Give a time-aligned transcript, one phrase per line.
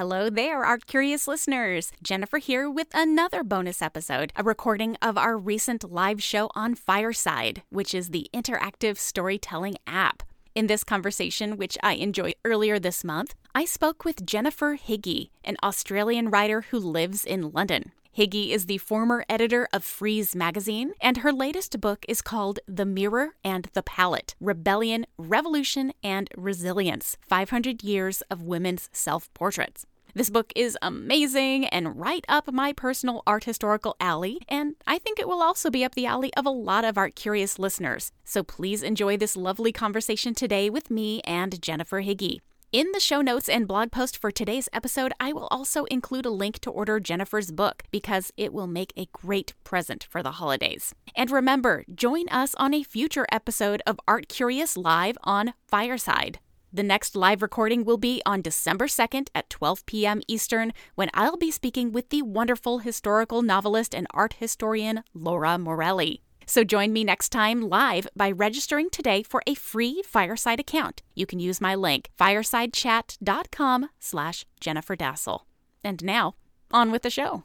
[0.00, 1.92] Hello there, ArtCurious listeners.
[2.02, 7.60] Jennifer here with another bonus episode, a recording of our recent live show on Fireside,
[7.68, 10.22] which is the interactive storytelling app.
[10.54, 15.58] In this conversation, which I enjoyed earlier this month, I spoke with Jennifer Higgie, an
[15.62, 17.92] Australian writer who lives in London.
[18.16, 22.86] Higgie is the former editor of Frieze magazine, and her latest book is called The
[22.86, 29.86] Mirror and the Palette Rebellion, Revolution, and Resilience 500 Years of Women's Self Portraits.
[30.14, 35.18] This book is amazing and right up my personal art historical alley, and I think
[35.18, 38.10] it will also be up the alley of a lot of ArtCurious listeners.
[38.24, 42.40] So please enjoy this lovely conversation today with me and Jennifer Higgie.
[42.72, 46.30] In the show notes and blog post for today's episode, I will also include a
[46.30, 50.94] link to order Jennifer's book because it will make a great present for the holidays.
[51.16, 56.38] And remember, join us on a future episode of ArtCurious Live on Fireside.
[56.72, 60.20] The next live recording will be on December 2nd at 12 p.m.
[60.28, 66.22] Eastern when I'll be speaking with the wonderful historical novelist and art historian Laura Morelli.
[66.46, 71.02] So join me next time live by registering today for a free Fireside account.
[71.16, 75.40] You can use my link, firesidechat.com slash Jennifer Dasal.
[75.82, 76.36] And now,
[76.70, 77.42] on with the show.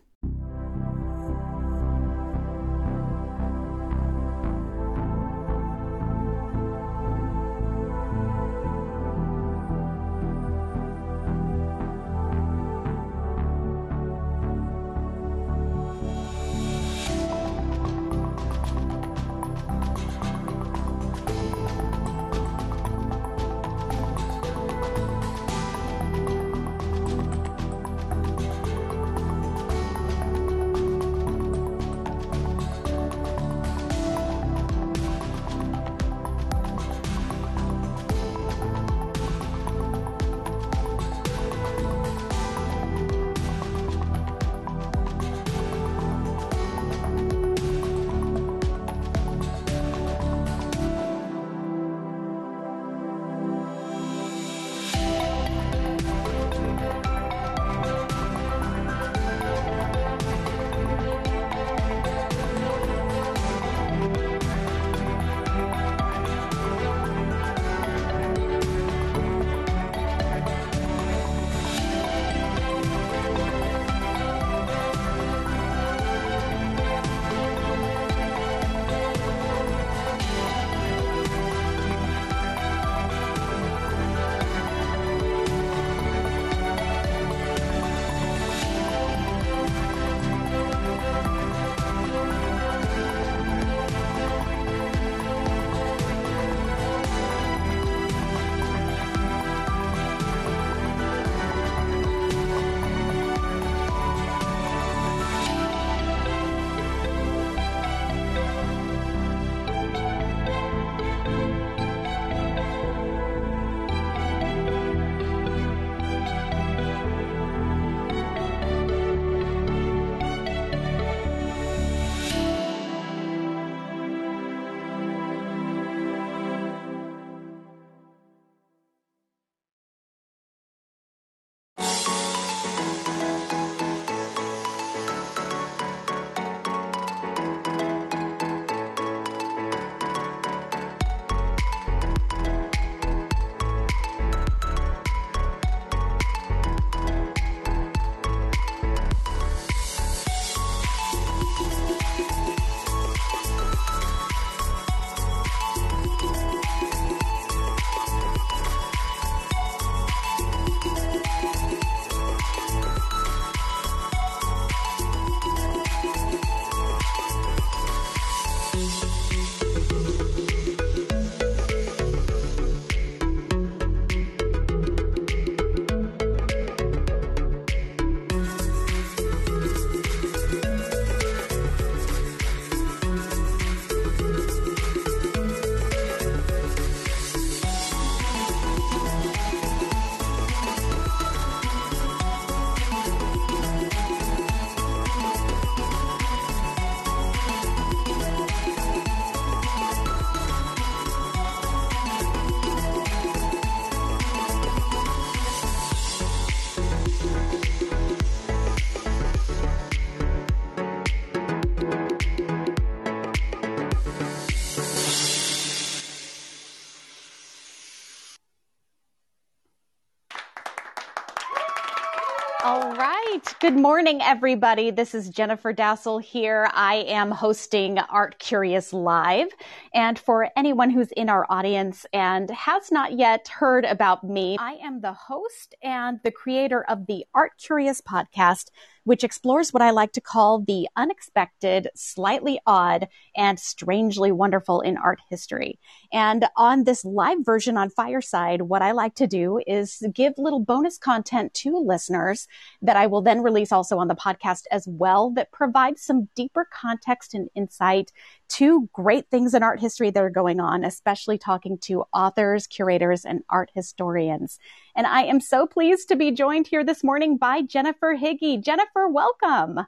[223.75, 224.89] Good morning, everybody.
[224.89, 226.69] This is Jennifer Dasal here.
[226.73, 229.49] I am hosting ArtCurious Live.
[229.93, 234.75] And for anyone who's in our audience and has not yet heard about me, I
[234.81, 238.69] am the host and the creator of the ArtCurious podcast
[239.05, 244.97] which explores what I like to call the unexpected, slightly odd, and strangely wonderful in
[244.97, 245.79] art history.
[246.11, 250.59] And on this live version on Fireside, what I like to do is give little
[250.59, 252.47] bonus content to listeners
[252.81, 256.67] that I will then release also on the podcast as well that provides some deeper
[256.71, 258.11] context and insight
[258.49, 263.25] to great things in art history that are going on, especially talking to authors, curators,
[263.25, 264.59] and art historians.
[264.95, 268.63] And I am so pleased to be joined here this morning by Jennifer Higgie.
[268.63, 269.79] Jennifer, welcome.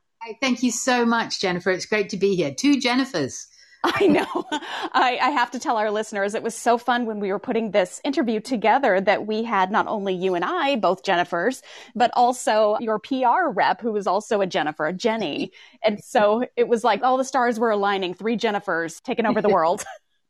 [0.42, 1.71] Thank you so much, Jennifer.
[1.71, 2.54] It's great to be here.
[2.54, 3.45] Two Jennifers.
[3.95, 4.45] I know.
[4.51, 7.71] I, I, have to tell our listeners it was so fun when we were putting
[7.71, 11.61] this interview together that we had not only you and I, both Jennifers,
[11.95, 15.51] but also your PR rep, who was also a Jennifer, Jenny.
[15.83, 19.49] And so it was like all the stars were aligning, three Jennifers taking over the
[19.53, 19.85] world.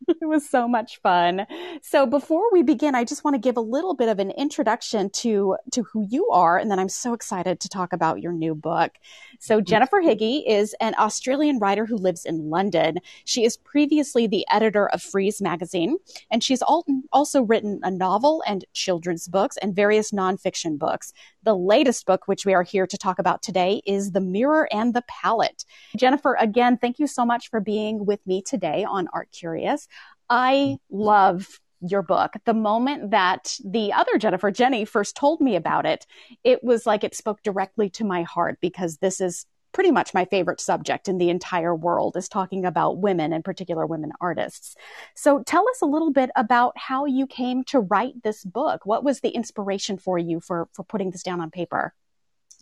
[0.21, 1.45] it was so much fun.
[1.81, 5.09] So before we begin, I just want to give a little bit of an introduction
[5.11, 8.55] to to who you are, and then I'm so excited to talk about your new
[8.55, 8.91] book.
[9.39, 12.99] So Jennifer Higgie is an Australian writer who lives in London.
[13.25, 15.97] She is previously the editor of Frieze magazine,
[16.31, 21.13] and she's also written a novel and children's books and various nonfiction books.
[21.43, 24.93] The latest book, which we are here to talk about today, is The Mirror and
[24.93, 25.65] the Palette.
[25.95, 29.87] Jennifer, again, thank you so much for being with me today on ArtCurious.
[30.29, 32.33] I love your book.
[32.45, 36.07] The moment that the other Jennifer, Jenny, first told me about it,
[36.43, 40.25] it was like it spoke directly to my heart because this is pretty much my
[40.25, 44.75] favorite subject in the entire world is talking about women in particular women artists.
[45.13, 48.85] So tell us a little bit about how you came to write this book.
[48.85, 51.93] What was the inspiration for you for for putting this down on paper?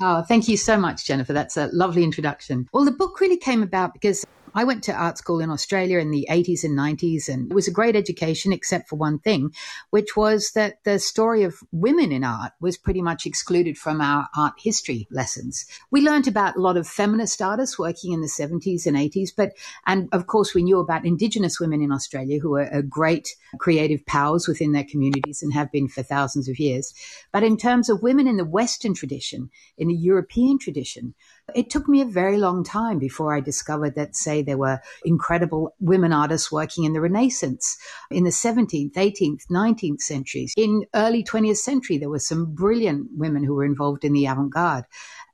[0.01, 1.31] Oh, thank you so much, Jennifer.
[1.31, 2.67] That's a lovely introduction.
[2.73, 6.11] Well, the book really came about because I went to art school in Australia in
[6.11, 9.51] the 80s and 90s, and it was a great education, except for one thing,
[9.89, 14.29] which was that the story of women in art was pretty much excluded from our
[14.35, 15.65] art history lessons.
[15.91, 19.51] We learned about a lot of feminist artists working in the 70s and 80s, but,
[19.85, 24.47] and of course, we knew about Indigenous women in Australia who are great creative powers
[24.47, 26.93] within their communities and have been for thousands of years.
[27.33, 31.13] But in terms of women in the Western tradition, in the European tradition,
[31.53, 35.75] it took me a very long time before I discovered that, say, there were incredible
[35.79, 37.77] women artists working in the Renaissance
[38.09, 40.53] in the 17th, 18th, 19th centuries.
[40.57, 44.85] In early 20th century, there were some brilliant women who were involved in the avant-garde.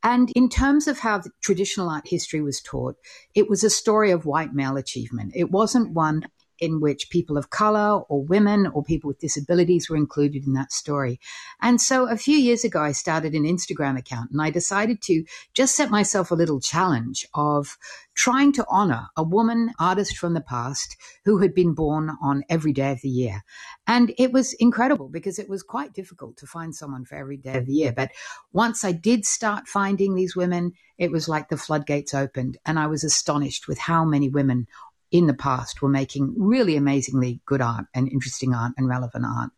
[0.04, 2.96] And in terms of how traditional art history was taught,
[3.36, 5.34] it was a story of white male achievement.
[5.36, 6.24] It wasn't one
[6.62, 10.72] in which people of color or women or people with disabilities were included in that
[10.72, 11.20] story.
[11.62, 15.26] And so a few years ago, I started an Instagram account and I decided to
[15.54, 17.78] just set myself a little challenge of
[18.14, 22.74] trying to honor a woman artist from the past who had been born on every
[22.74, 23.42] day of the year.
[23.88, 27.56] And it was incredible because it was quite difficult to find someone for every day
[27.56, 27.92] of the year.
[27.92, 28.12] But
[28.54, 32.86] once I did start finding these women, it was like the floodgates opened and I
[32.86, 34.68] was astonished with how many women
[35.12, 39.52] in the past were making really amazingly good art and interesting art and relevant art.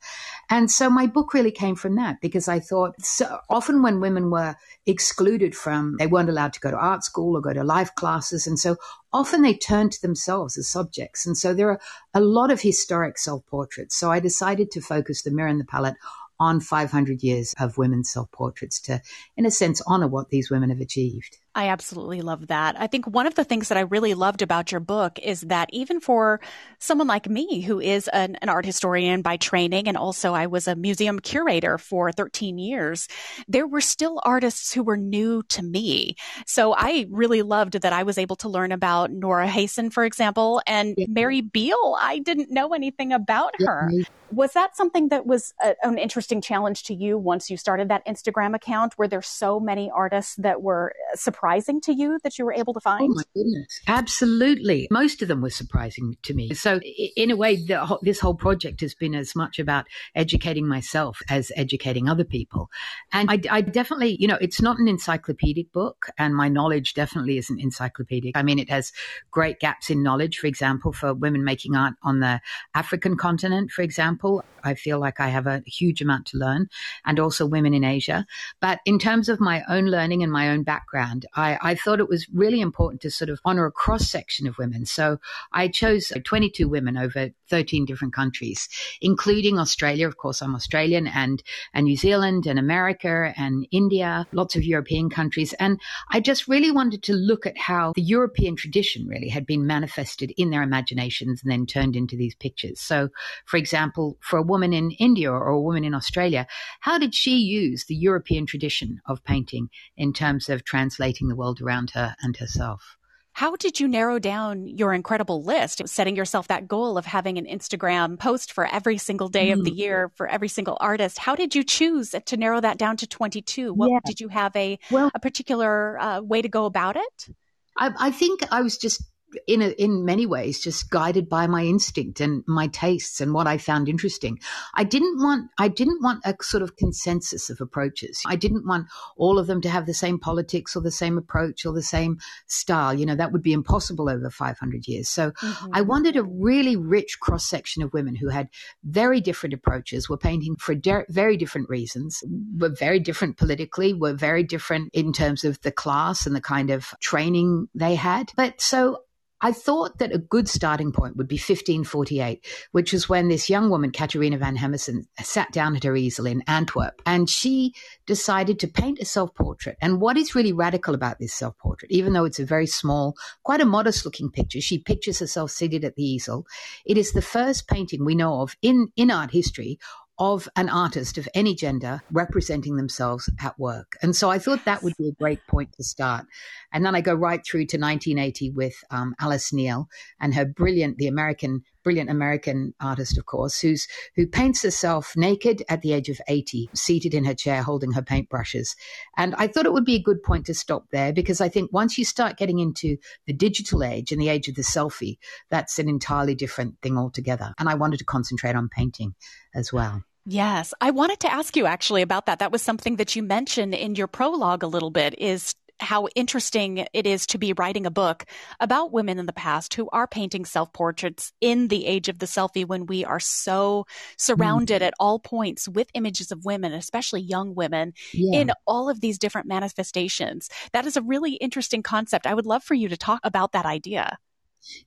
[0.50, 4.32] And so my book really came from that because I thought so often when women
[4.32, 4.56] were
[4.86, 8.48] excluded from, they weren't allowed to go to art school or go to life classes.
[8.48, 8.78] And so
[9.14, 11.26] often they turned to themselves as subjects.
[11.26, 11.80] And so there are
[12.14, 13.96] a lot of historic self portraits.
[13.96, 15.96] So I decided to focus the mirror and the palette
[16.40, 19.02] on 500 years of women's self portraits to,
[19.38, 21.38] in a sense, honor what these women have achieved.
[21.56, 22.80] I absolutely love that.
[22.80, 25.70] I think one of the things that I really loved about your book is that
[25.72, 26.42] even for
[26.80, 30.68] someone like me, who is an, an, art historian by training, and also I was
[30.68, 33.08] a museum curator for 13 years,
[33.48, 36.16] there were still artists who were new to me.
[36.48, 40.62] So I really loved that I was able to learn about Nora Heysen, for example,
[40.66, 41.06] and yeah.
[41.08, 41.98] Mary Beale.
[42.00, 43.92] I didn't know anything about her.
[44.34, 48.06] Was that something that was a, an interesting challenge to you once you started that
[48.08, 48.98] Instagram account?
[48.98, 52.74] Were there so many artists that were uh, surprising to you that you were able
[52.74, 53.12] to oh, find?
[53.12, 54.88] Oh my goodness, absolutely.
[54.90, 56.54] Most of them were surprising to me.
[56.56, 56.80] So
[57.16, 59.86] in a way, the, this whole project has been as much about
[60.16, 62.72] educating myself as educating other people.
[63.12, 67.38] And I, I definitely, you know, it's not an encyclopedic book, and my knowledge definitely
[67.38, 68.36] isn't encyclopedic.
[68.36, 68.92] I mean, it has
[69.30, 70.40] great gaps in knowledge.
[70.40, 72.42] For example, for women making art on the
[72.74, 74.44] African continent, for example example.
[74.64, 76.70] I feel like I have a huge amount to learn,
[77.06, 78.26] and also women in Asia.
[78.62, 82.08] But in terms of my own learning and my own background, I, I thought it
[82.08, 84.86] was really important to sort of honor a cross section of women.
[84.86, 85.18] So
[85.52, 88.70] I chose 22 women over 13 different countries,
[89.02, 90.08] including Australia.
[90.08, 95.10] Of course, I'm Australian, and, and New Zealand, and America, and India, lots of European
[95.10, 95.54] countries.
[95.60, 95.80] And
[96.12, 100.32] I just really wanted to look at how the European tradition really had been manifested
[100.38, 102.80] in their imaginations and then turned into these pictures.
[102.80, 103.10] So,
[103.46, 106.48] for example, for a woman in India or a woman in Australia,
[106.80, 111.62] how did she use the European tradition of painting in terms of translating the world
[111.62, 112.98] around her and herself?
[113.34, 117.46] How did you narrow down your incredible list, setting yourself that goal of having an
[117.46, 119.54] Instagram post for every single day mm.
[119.54, 119.78] of the mm.
[119.78, 121.18] year for every single artist?
[121.18, 123.74] How did you choose to narrow that down to 22?
[123.74, 124.00] What yeah.
[124.06, 127.28] did you have a, well, a particular uh, way to go about it?
[127.76, 129.02] I, I think I was just
[129.48, 133.48] in a, in many ways just guided by my instinct and my tastes and what
[133.48, 134.40] I found interesting.
[134.74, 138.22] I didn't want I didn't want a sort of consensus of approaches.
[138.26, 138.88] I didn't want
[139.18, 142.20] all of them to have the same politics or the same approach or the same
[142.48, 142.94] style.
[142.94, 145.10] You know that would be impossible over 500 years.
[145.10, 145.68] So mm-hmm.
[145.74, 148.50] I wanted a really rich cross section of women who had
[148.84, 152.24] very different approaches, were painting for de- very different reasons,
[152.58, 156.70] were very different politically, were very different in terms of the class and the kind
[156.70, 158.32] of training they had.
[158.36, 159.03] But so
[159.44, 163.70] I thought that a good starting point would be 1548, which was when this young
[163.70, 167.74] woman, Catharina van Hemessen, sat down at her easel in Antwerp and she
[168.06, 169.78] decided to paint a self portrait.
[169.82, 173.16] And what is really radical about this self portrait, even though it's a very small,
[173.44, 176.48] quite a modest looking picture, she pictures herself seated at the easel.
[176.86, 179.78] It is the first painting we know of in, in art history
[180.20, 183.98] of an artist of any gender representing themselves at work.
[184.02, 186.26] And so I thought that would be a great point to start.
[186.72, 189.88] And then I go right through to 1980 with um, Alice Neel
[190.20, 195.64] and her brilliant, the American, brilliant American artist, of course, who's who paints herself naked
[195.70, 198.76] at the age of 80, seated in her chair holding her paintbrushes.
[199.18, 201.72] And I thought it would be a good point to stop there because I think
[201.74, 202.98] once you start getting into
[203.28, 205.18] the digital age and the age of the selfie,
[205.50, 207.54] that's an entirely different thing altogether.
[207.60, 209.16] And I wanted to concentrate on painting
[209.54, 210.04] as well.
[210.26, 212.40] Yes, I wanted to ask you actually about that.
[212.40, 216.88] That was something that you mentioned in your prologue a little bit is how interesting
[216.94, 218.26] it is to be writing a book
[218.60, 222.26] about women in the past who are painting self portraits in the age of the
[222.26, 223.86] selfie when we are so
[224.18, 224.86] surrounded mm.
[224.86, 228.40] at all points with images of women, especially young women, yeah.
[228.40, 230.50] in all of these different manifestations.
[230.72, 232.26] That is a really interesting concept.
[232.26, 234.18] I would love for you to talk about that idea.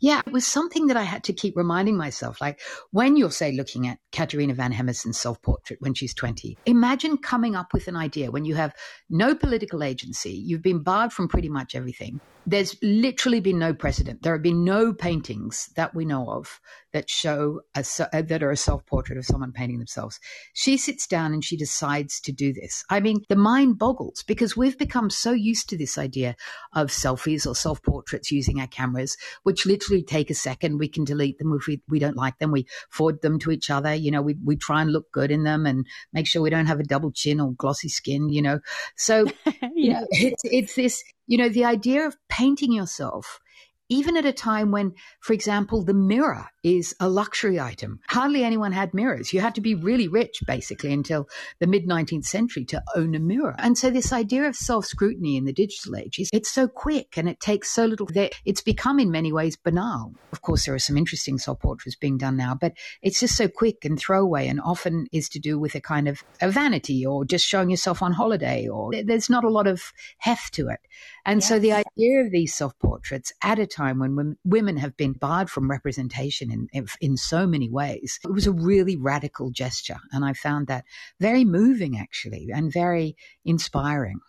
[0.01, 2.41] Yeah, it was something that I had to keep reminding myself.
[2.41, 7.19] Like when you're, say, looking at Catharina van Hemessen's self portrait when she's 20, imagine
[7.19, 8.75] coming up with an idea when you have
[9.11, 12.21] no political agency, you've been barred from pretty much everything.
[12.47, 14.23] There's literally been no precedent.
[14.23, 16.61] There have been no paintings that we know of
[16.93, 20.19] that show a, uh, that are a self portrait of someone painting themselves.
[20.55, 22.85] She sits down and she decides to do this.
[22.89, 26.37] I mean, the mind boggles because we've become so used to this idea
[26.73, 30.79] of selfies or self portraits using our cameras, which literally take a second.
[30.79, 32.51] We can delete them if we, we don't like them.
[32.51, 33.95] We forward them to each other.
[33.95, 36.67] You know, we, we try and look good in them and make sure we don't
[36.67, 38.61] have a double chin or glossy skin, you know.
[38.97, 39.69] So, yeah.
[39.75, 43.41] you know, it's, it's this, you know, the idea of painting yourself
[43.89, 48.01] even at a time when, for example, the mirror is a luxury item.
[48.09, 49.33] Hardly anyone had mirrors.
[49.33, 51.29] You had to be really rich, basically, until
[51.61, 53.55] the mid 19th century to own a mirror.
[53.59, 57.17] And so this idea of self scrutiny in the digital age is it's so quick
[57.17, 60.15] and it takes so little that it's become in many ways banal.
[60.33, 63.47] Of course, there are some interesting self portraits being done now, but it's just so
[63.47, 67.25] quick and throwaway and often is to do with a kind of a vanity or
[67.25, 70.81] just showing yourself on holiday or there's not a lot of heft to it.
[71.27, 71.49] And yes.
[71.49, 75.51] so the idea of these self portraits at a time when women have been barred
[75.51, 79.99] from representation in, in so many ways, it was a really radical gesture.
[80.13, 80.85] And I found that
[81.21, 84.21] very moving, actually, and very inspiring.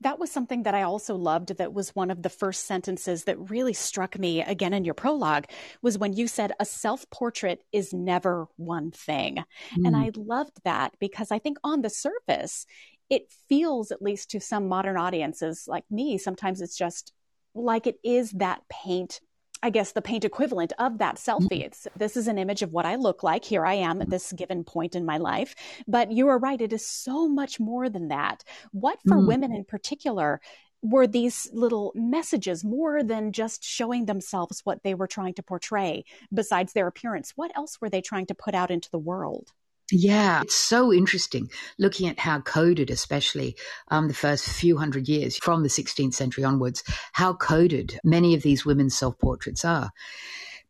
[0.00, 3.50] That was something that I also loved that was one of the first sentences that
[3.50, 5.46] really struck me again in your prologue
[5.80, 9.36] was when you said a self-portrait is never one thing.
[9.78, 9.86] Mm.
[9.86, 12.66] And I loved that because I think on the surface
[13.10, 17.12] it feels, at least to some modern audiences like me, sometimes it's just
[17.54, 19.20] like it is that paint
[19.62, 21.48] I guess the paint equivalent of that selfie.
[21.48, 21.62] Mm-hmm.
[21.62, 23.44] It's this is an image of what I look like.
[23.44, 25.54] Here I am at this given point in my life.
[25.88, 28.44] But you are right, it is so much more than that.
[28.72, 29.26] What for mm.
[29.26, 30.40] women in particular
[30.82, 36.04] were these little messages more than just showing themselves what they were trying to portray
[36.32, 37.32] besides their appearance?
[37.34, 39.52] What else were they trying to put out into the world?
[39.90, 43.56] Yeah, it's so interesting looking at how coded, especially
[43.88, 48.42] um, the first few hundred years from the 16th century onwards, how coded many of
[48.42, 49.90] these women's self portraits are.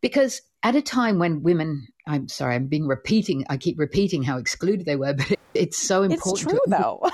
[0.01, 4.37] Because at a time when women, I'm sorry, I'm being repeating, I keep repeating how
[4.37, 6.51] excluded they were, but it's so important.
[6.51, 7.09] It's true, though.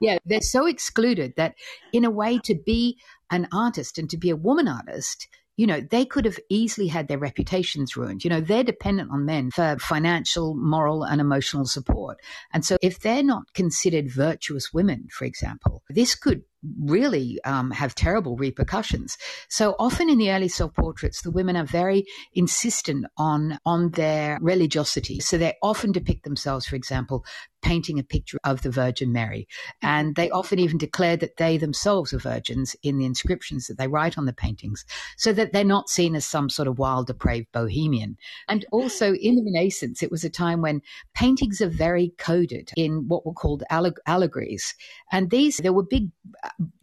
[0.00, 1.54] yeah, they're so excluded that
[1.92, 2.98] in a way to be
[3.30, 5.28] an artist and to be a woman artist
[5.60, 8.24] you know, they could have easily had their reputations ruined.
[8.24, 12.18] You know, they're dependent on men for financial, moral, and emotional support.
[12.50, 16.44] And so if they're not considered virtuous women, for example, this could
[16.80, 19.16] really um, have terrible repercussions.
[19.48, 24.38] So often in the early self portraits, the women are very insistent on on their
[24.40, 25.20] religiosity.
[25.20, 27.24] So they often depict themselves, for example,
[27.62, 29.46] painting a picture of the Virgin Mary,
[29.82, 33.88] and they often even declare that they themselves are virgins in the inscriptions that they
[33.88, 34.84] write on the paintings,
[35.16, 38.16] so that they're not seen as some sort of wild, depraved bohemian.
[38.48, 40.82] And also in the Renaissance, it was a time when
[41.14, 44.74] paintings are very coded in what were called allegories,
[45.12, 46.10] and these there were big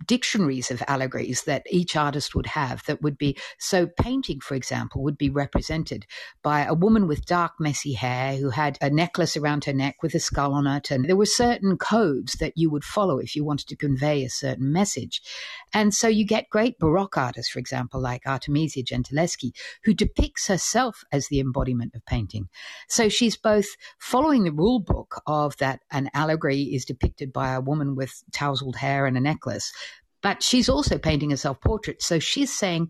[0.08, 5.04] dictionaries of allegories that each artist would have that would be so painting for example
[5.04, 6.06] would be represented
[6.42, 10.16] by a woman with dark messy hair who had a necklace around her neck with
[10.16, 10.90] a skull on it.
[10.90, 14.30] And there were certain codes that you would follow if you wanted to convey a
[14.30, 15.22] certain message.
[15.74, 19.52] And so you get great baroque artists for example like artemisia gentileschi
[19.84, 22.48] who depicts herself as the embodiment of painting.
[22.88, 23.68] So she's both
[24.00, 28.78] following the rule book of that an allegory is depicted by a woman with tousled
[28.78, 29.57] hair and a necklace
[30.22, 32.02] but she's also painting a self portrait.
[32.02, 32.90] So she's saying,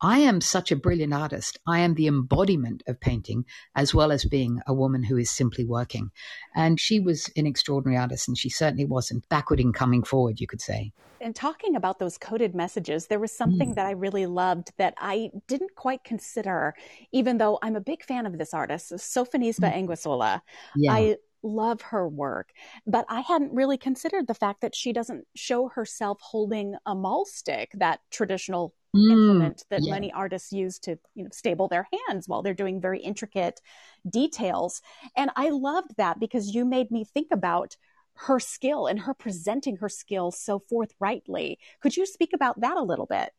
[0.00, 1.58] I am such a brilliant artist.
[1.66, 3.44] I am the embodiment of painting
[3.74, 6.10] as well as being a woman who is simply working.
[6.54, 10.46] And she was an extraordinary artist, and she certainly wasn't backward in coming forward, you
[10.46, 10.92] could say.
[11.20, 13.74] And talking about those coded messages, there was something mm.
[13.76, 16.74] that I really loved that I didn't quite consider,
[17.12, 19.86] even though I'm a big fan of this artist, Sofonisba mm.
[19.86, 20.42] Anguissola.
[20.76, 20.92] Yeah.
[20.92, 22.50] I love her work,
[22.86, 27.26] but I hadn't really considered the fact that she doesn't show herself holding a mahl
[27.26, 29.92] stick, that traditional mm, implement that yeah.
[29.92, 33.60] many artists use to you know stable their hands while they're doing very intricate
[34.08, 34.82] details.
[35.16, 37.76] And I loved that because you made me think about
[38.16, 41.58] her skill and her presenting her skill so forthrightly.
[41.80, 43.32] Could you speak about that a little bit?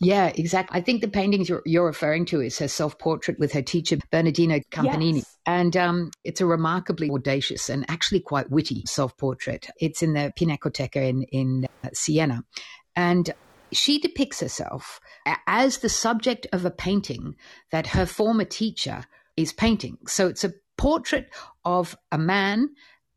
[0.00, 0.78] Yeah, exactly.
[0.78, 3.98] I think the paintings you're, you're referring to is her self portrait with her teacher,
[4.10, 5.16] Bernardino Campanini.
[5.16, 5.38] Yes.
[5.46, 9.68] And um, it's a remarkably audacious and actually quite witty self portrait.
[9.80, 12.42] It's in the Pinacoteca in, in uh, Siena.
[12.96, 13.32] And
[13.72, 15.00] she depicts herself
[15.46, 17.36] as the subject of a painting
[17.70, 19.04] that her former teacher
[19.36, 19.98] is painting.
[20.06, 21.30] So it's a portrait
[21.64, 22.70] of a man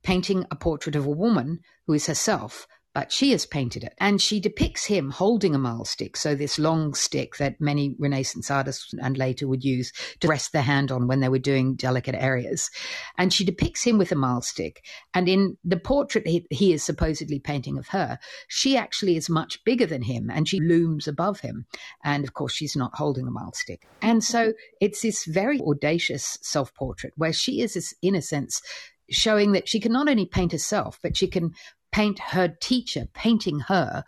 [0.03, 3.93] painting a portrait of a woman who is herself but she has painted it.
[3.99, 8.49] And she depicts him holding a mahl stick, so this long stick that many Renaissance
[8.49, 12.15] artists and later would use to rest their hand on when they were doing delicate
[12.15, 12.71] areas.
[13.17, 14.85] And she depicts him with a mahl stick.
[15.13, 19.61] And in the portrait he, he is supposedly painting of her, she actually is much
[19.65, 21.65] bigger than him and she looms above him.
[22.05, 23.85] And of course, she's not holding a mahl stick.
[24.01, 28.61] And so it's this very audacious self portrait where she is, in a sense,
[29.09, 31.51] showing that she can not only paint herself, but she can
[31.95, 34.03] paint her teacher painting her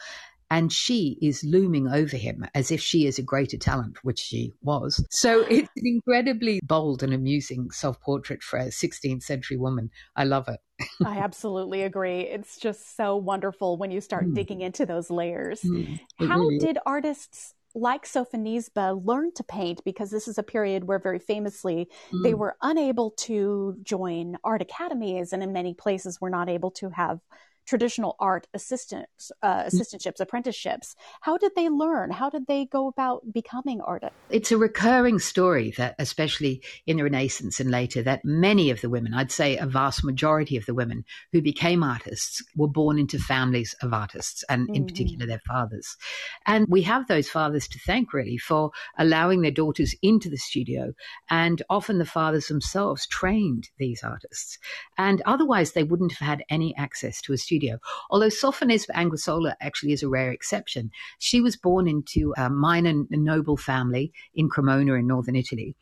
[0.52, 4.52] and she is looming over him as if she is a greater talent, which she
[4.62, 5.06] was.
[5.10, 9.89] So it's an incredibly bold and amusing self portrait for a 16th century woman.
[10.17, 10.60] I love it.
[11.06, 12.21] I absolutely agree.
[12.21, 14.36] It's just so wonderful when you start mm.
[14.36, 15.62] digging into those layers.
[15.62, 20.86] Mm, How really did artists like Sofonisba learn to paint because this is a period
[20.86, 22.23] where very famously mm.
[22.23, 26.89] they were unable to join art academies and in many places were not able to
[26.89, 27.19] have
[27.68, 29.68] traditional art assistants, uh, mm.
[29.68, 30.96] assistantships, apprenticeships.
[31.22, 32.12] How did they learn?
[32.12, 34.16] How did they go about becoming artists?
[34.30, 38.90] It's a recurring story that, especially in the Renaissance and later, that many of the
[38.90, 41.04] women, I'd say a vast majority of the women
[41.34, 44.88] who became artists, were born into families of artists, and in mm.
[44.88, 45.98] particular their fathers.
[46.46, 50.94] And we have those fathers to thank really for allowing their daughters into the studio.
[51.30, 54.58] And often the fathers themselves trained these artists.
[54.98, 57.80] And otherwise, they wouldn't have had any access to a studio studio.
[58.12, 60.91] Although Sofonisba Anguissola actually is a rare exception.
[61.17, 65.76] She was born into a minor noble family in Cremona in northern Italy.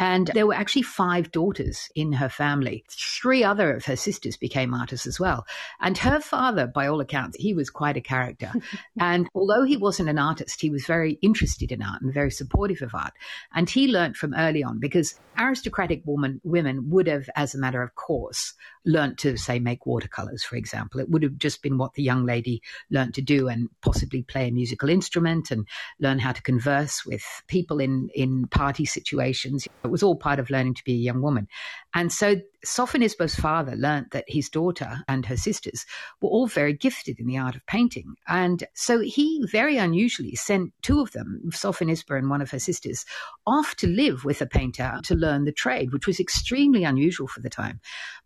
[0.00, 2.84] And there were actually five daughters in her family.
[2.88, 5.46] Three other of her sisters became artists as well.
[5.78, 8.50] And her father, by all accounts, he was quite a character.
[8.98, 12.80] and although he wasn't an artist, he was very interested in art and very supportive
[12.80, 13.12] of art.
[13.54, 17.82] And he learnt from early on because aristocratic woman, women would have, as a matter
[17.82, 18.54] of course,
[18.86, 21.00] learnt to, say, make watercolors, for example.
[21.00, 24.48] It would have just been what the young lady learnt to do and possibly play
[24.48, 25.66] a musical instrument and
[25.98, 30.50] learn how to converse with people in, in party situations It was all part of
[30.50, 31.48] learning to be a young woman.
[31.94, 35.84] And so Sophonisba's father learnt that his daughter and her sisters
[36.20, 38.14] were all very gifted in the art of painting.
[38.28, 43.04] And so he very unusually sent two of them, Sophonisba and one of her sisters,
[43.48, 47.40] off to live with a painter to learn the trade, which was extremely unusual for
[47.40, 47.80] the time.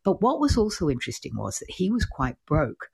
[0.04, 2.88] But what was also interesting was that he was quite broke.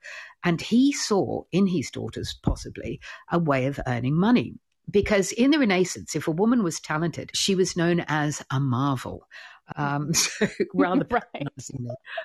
[0.45, 4.55] And he saw in his daughters possibly a way of earning money.
[4.89, 9.27] Because in the Renaissance, if a woman was talented, she was known as a marvel.
[9.75, 11.23] Um, so rather right.
[11.33, 11.47] it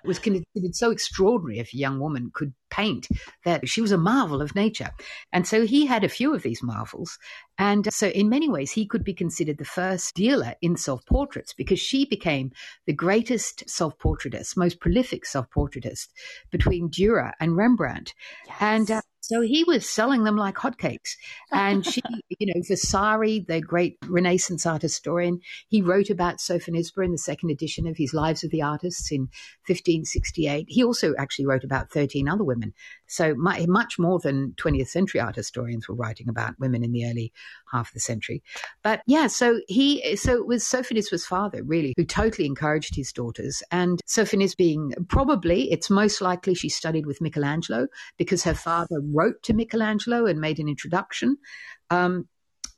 [0.04, 3.08] was considered so extraordinary if a young woman could paint
[3.44, 4.90] that she was a marvel of nature.
[5.32, 7.18] And so he had a few of these marvels.
[7.58, 11.80] And so in many ways, he could be considered the first dealer in self-portraits because
[11.80, 12.52] she became
[12.86, 16.08] the greatest self-portraitist, most prolific self-portraitist
[16.50, 18.14] between Dürer and Rembrandt.
[18.46, 18.56] Yes.
[18.60, 21.16] And uh, so he was selling them like hotcakes.
[21.50, 22.00] And she,
[22.38, 27.50] you know, Vasari, the great Renaissance art historian, he wrote about Sophonisba in the second
[27.50, 29.22] edition of his Lives of the Artists in
[29.66, 30.66] 1568.
[30.68, 32.72] He also actually wrote about 13 other women.
[33.08, 37.32] So much more than 20th century art historians were writing about women in the early
[37.70, 38.42] half of the century.
[38.82, 43.62] But yeah, so he, so it was Sophonisba's father really who totally encouraged his daughters.
[43.70, 49.54] And Sophonisba probably, it's most likely she studied with Michelangelo because her father wrote to
[49.54, 51.36] Michelangelo and made an introduction.
[51.90, 52.28] Um,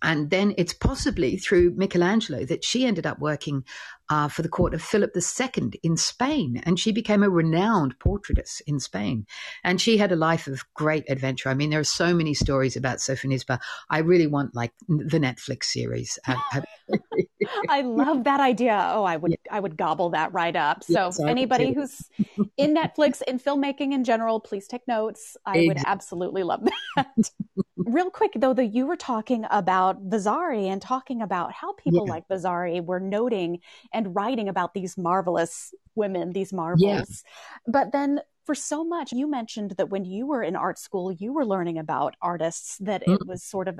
[0.02, 3.64] and then it's possibly through Michelangelo that she ended up working
[4.10, 6.62] uh, for the court of Philip II in Spain.
[6.64, 9.26] And she became a renowned portraitist in Spain.
[9.64, 11.48] And she had a life of great adventure.
[11.48, 13.58] I mean, there are so many stories about Sophonisba.
[13.90, 16.18] I really want like the Netflix series.
[17.68, 18.90] I love that idea.
[18.92, 19.36] Oh, I would, yeah.
[19.50, 20.84] I would gobble that right up.
[20.84, 22.08] So yes, anybody who's
[22.56, 25.36] in Netflix, in filmmaking in general, please take notes.
[25.44, 25.68] I exactly.
[25.68, 27.30] would absolutely love that.
[27.76, 32.12] Real quick though, that you were talking about Vasari and talking about how people yeah.
[32.12, 33.60] like Vasari were noting
[33.92, 36.82] and writing about these marvelous women, these marvels.
[36.82, 37.06] Yeah.
[37.66, 41.34] But then for so much, you mentioned that when you were in art school, you
[41.34, 43.14] were learning about artists, that mm.
[43.14, 43.78] it was sort of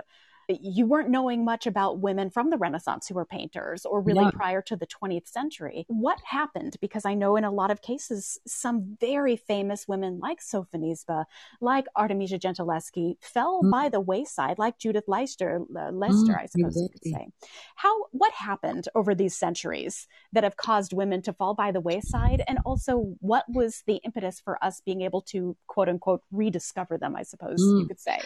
[0.49, 4.31] you weren't knowing much about women from the Renaissance who were painters or really yeah.
[4.31, 5.85] prior to the 20th century.
[5.89, 6.77] What happened?
[6.81, 11.25] Because I know in a lot of cases, some very famous women like Sophonisba,
[11.61, 13.71] like Artemisia Gentileschi, fell mm.
[13.71, 16.83] by the wayside, like Judith Leyster, uh, Lester, mm, I suppose exactly.
[16.83, 17.29] you could say.
[17.77, 22.43] How, what happened over these centuries that have caused women to fall by the wayside?
[22.49, 27.15] And also, what was the impetus for us being able to quote unquote rediscover them,
[27.17, 27.81] I suppose mm.
[27.81, 28.19] you could say?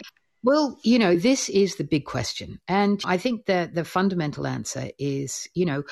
[0.43, 2.59] Well, you know, this is the big question.
[2.67, 5.83] And I think that the fundamental answer is, you know,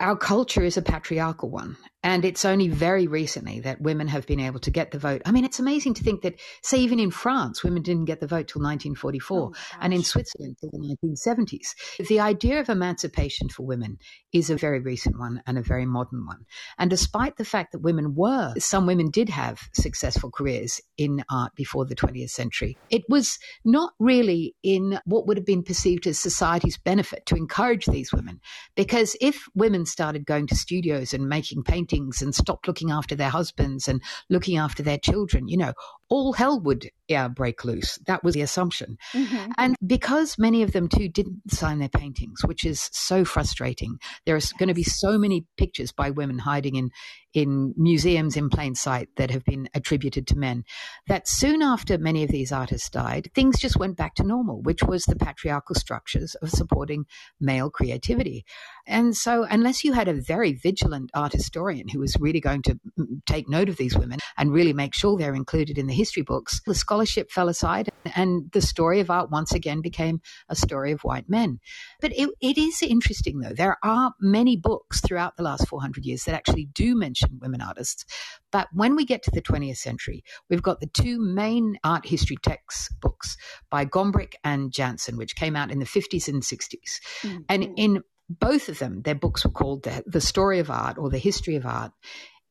[0.00, 1.76] our culture is a patriarchal one.
[2.02, 5.20] And it's only very recently that women have been able to get the vote.
[5.26, 8.26] I mean, it's amazing to think that, say, even in France, women didn't get the
[8.26, 12.08] vote till 1944, oh, and in Switzerland till the 1970s.
[12.08, 13.98] The idea of emancipation for women
[14.32, 16.46] is a very recent one and a very modern one.
[16.78, 21.54] And despite the fact that women were, some women did have successful careers in art
[21.54, 26.18] before the 20th century, it was not really in what would have been perceived as
[26.18, 28.40] society's benefit to encourage these women.
[28.74, 33.30] Because if women started going to studios and making paintings and stopped looking after their
[33.30, 35.72] husbands and looking after their children, you know,
[36.10, 37.98] all hell would yeah, break loose.
[38.06, 38.96] That was the assumption.
[39.12, 39.50] Mm-hmm.
[39.58, 44.36] And because many of them too didn't sign their paintings, which is so frustrating, there
[44.36, 46.90] are going to be so many pictures by women hiding in,
[47.34, 50.62] in museums in plain sight that have been attributed to men.
[51.08, 54.84] That soon after many of these artists died, things just went back to normal, which
[54.84, 57.06] was the patriarchal structures of supporting
[57.40, 58.44] male creativity.
[58.86, 62.78] And so, unless you had a very vigilant art historian who was really going to
[63.26, 66.62] take note of these women and really make sure they're included in the history books,
[66.66, 71.02] the scholarship fell aside and the story of art once again became a story of
[71.02, 71.60] white men.
[72.00, 73.52] But it, it is interesting, though.
[73.52, 78.06] There are many books throughout the last 400 years that actually do mention women artists.
[78.50, 82.38] But when we get to the 20th century, we've got the two main art history
[82.42, 83.36] textbooks
[83.68, 87.00] by Gombrich and Janson, which came out in the 50s and 60s.
[87.22, 87.38] Mm-hmm.
[87.50, 91.10] And in both of them, their books were called the, the Story of Art or
[91.10, 91.92] The History of Art.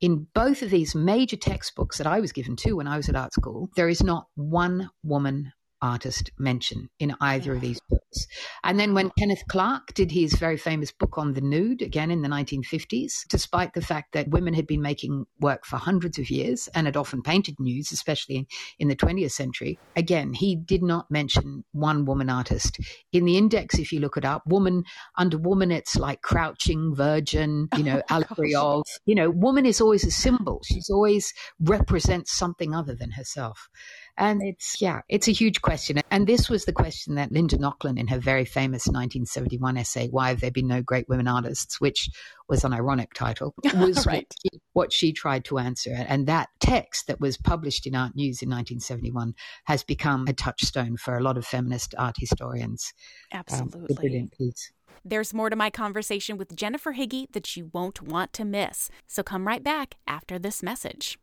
[0.02, 3.16] In both of these major textbooks that I was given to when I was at
[3.16, 5.52] art school, there is not one woman
[5.82, 8.28] artist mention in either of these books.
[8.64, 12.22] And then when Kenneth Clark did his very famous book on the nude, again in
[12.22, 16.68] the 1950s, despite the fact that women had been making work for hundreds of years
[16.74, 21.64] and had often painted nudes, especially in the 20th century, again, he did not mention
[21.72, 22.80] one woman artist.
[23.12, 24.84] In the index, if you look it up, woman
[25.18, 29.82] under woman, it's like crouching virgin, you know, oh allegory of, you know, woman is
[29.82, 30.62] always a symbol.
[30.66, 33.70] She's always represents something other than herself.
[34.20, 36.02] And it's, yeah, it's a huge question.
[36.12, 40.30] And this was the question that Linda Nochlin, in her very famous 1971 essay, Why
[40.30, 42.10] Have There Been No Great Women Artists, which
[42.50, 44.28] was an ironic title, was right.
[44.28, 45.96] what, she, what she tried to answer.
[45.96, 50.98] And that text that was published in Art News in 1971 has become a touchstone
[50.98, 52.94] for a lot of feminist art historians.
[53.32, 53.96] Absolutely.
[53.96, 54.74] Um, brilliant piece.
[55.06, 58.90] There's more to my conversation with Jennifer Higgie that you won't want to miss.
[59.08, 61.18] So come right back after this message.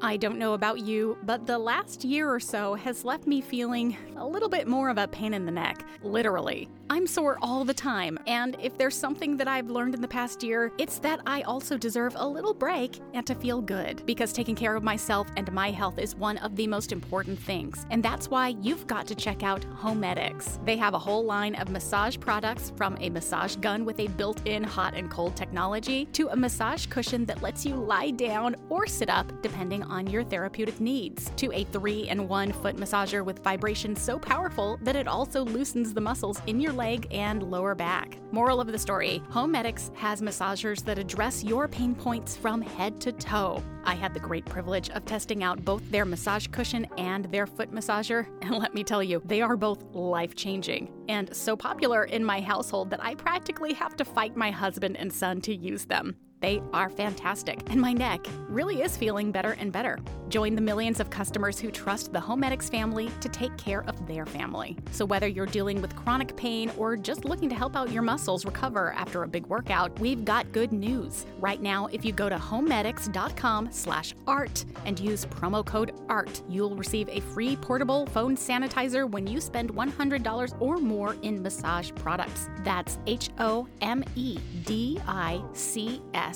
[0.00, 3.96] I don't know about you, but the last year or so has left me feeling
[4.16, 6.68] a little bit more of a pain in the neck, literally.
[6.90, 10.42] I'm sore all the time, and if there's something that I've learned in the past
[10.42, 14.54] year, it's that I also deserve a little break and to feel good, because taking
[14.54, 18.30] care of myself and my health is one of the most important things, and that's
[18.30, 20.64] why you've got to check out Homedics.
[20.64, 24.46] They have a whole line of massage products from a massage gun with a built
[24.46, 28.86] in hot and cold technology to a massage cushion that lets you lie down or
[28.86, 33.42] sit up depending on your therapeutic needs, to a 3 in 1 foot massager with
[33.42, 38.18] vibration so powerful that it also loosens the muscles in your leg and lower back.
[38.32, 43.12] Moral of the story Homedics has massagers that address your pain points from head to
[43.12, 43.62] toe.
[43.84, 47.72] I had the great privilege of testing out both their massage cushion and their foot
[47.72, 52.24] massager, and let me tell you, they are both life changing and so popular in
[52.24, 56.16] my household that I practically have to fight my husband and son to use them.
[56.40, 59.98] They are fantastic, and my neck really is feeling better and better.
[60.28, 64.24] Join the millions of customers who trust the Homedics family to take care of their
[64.24, 64.76] family.
[64.92, 68.44] So whether you're dealing with chronic pain or just looking to help out your muscles
[68.44, 71.26] recover after a big workout, we've got good news.
[71.40, 77.18] Right now, if you go to homedics.com/art and use promo code ART, you'll receive a
[77.20, 82.48] free portable phone sanitizer when you spend $100 or more in massage products.
[82.62, 86.27] That's H O M E D I C S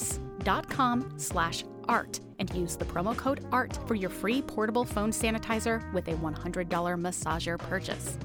[0.68, 5.92] com slash art and use the promo code ART for your free portable phone sanitizer
[5.92, 8.18] with a $100 massager purchase.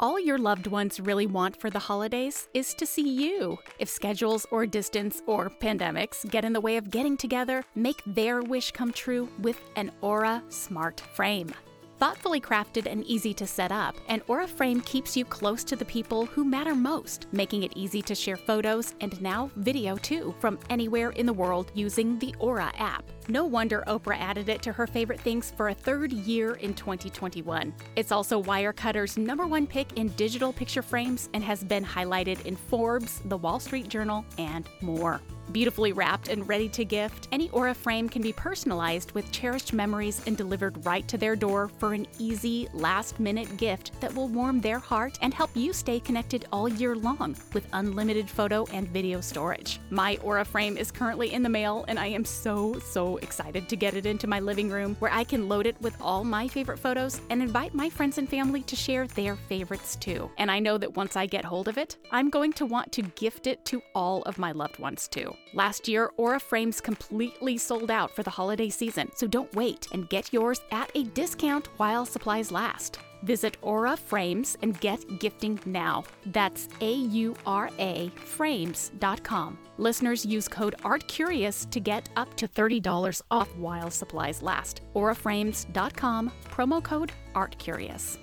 [0.00, 3.56] All your loved ones really want for the holidays is to see you.
[3.78, 8.42] If schedules or distance or pandemics get in the way of getting together, make their
[8.42, 11.54] wish come true with an Aura Smart Frame.
[12.02, 15.84] Thoughtfully crafted and easy to set up, an Aura frame keeps you close to the
[15.84, 20.58] people who matter most, making it easy to share photos and now video too from
[20.68, 23.04] anywhere in the world using the Aura app.
[23.28, 27.72] No wonder Oprah added it to her favorite things for a third year in 2021.
[27.94, 32.56] It's also Wirecutter's number one pick in digital picture frames and has been highlighted in
[32.56, 35.20] Forbes, The Wall Street Journal, and more.
[35.50, 40.22] Beautifully wrapped and ready to gift, any Aura frame can be personalized with cherished memories
[40.26, 44.60] and delivered right to their door for an easy, last minute gift that will warm
[44.60, 49.20] their heart and help you stay connected all year long with unlimited photo and video
[49.20, 49.80] storage.
[49.90, 53.76] My Aura frame is currently in the mail, and I am so, so excited to
[53.76, 56.78] get it into my living room where I can load it with all my favorite
[56.78, 60.30] photos and invite my friends and family to share their favorites too.
[60.38, 63.02] And I know that once I get hold of it, I'm going to want to
[63.02, 65.34] gift it to all of my loved ones too.
[65.54, 70.08] Last year, Aura Frames completely sold out for the holiday season, so don't wait and
[70.08, 72.98] get yours at a discount while supplies last.
[73.22, 76.04] Visit Aura Frames and get gifting now.
[76.26, 79.58] That's A U R A frames.com.
[79.78, 84.82] Listeners use code ARTCurious to get up to $30 off while supplies last.
[84.94, 88.18] AuraFrames.com, promo code ARTCurious.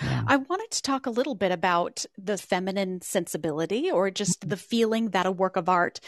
[0.00, 5.10] I wanted to talk a little bit about the feminine sensibility or just the feeling
[5.10, 6.00] that a work of art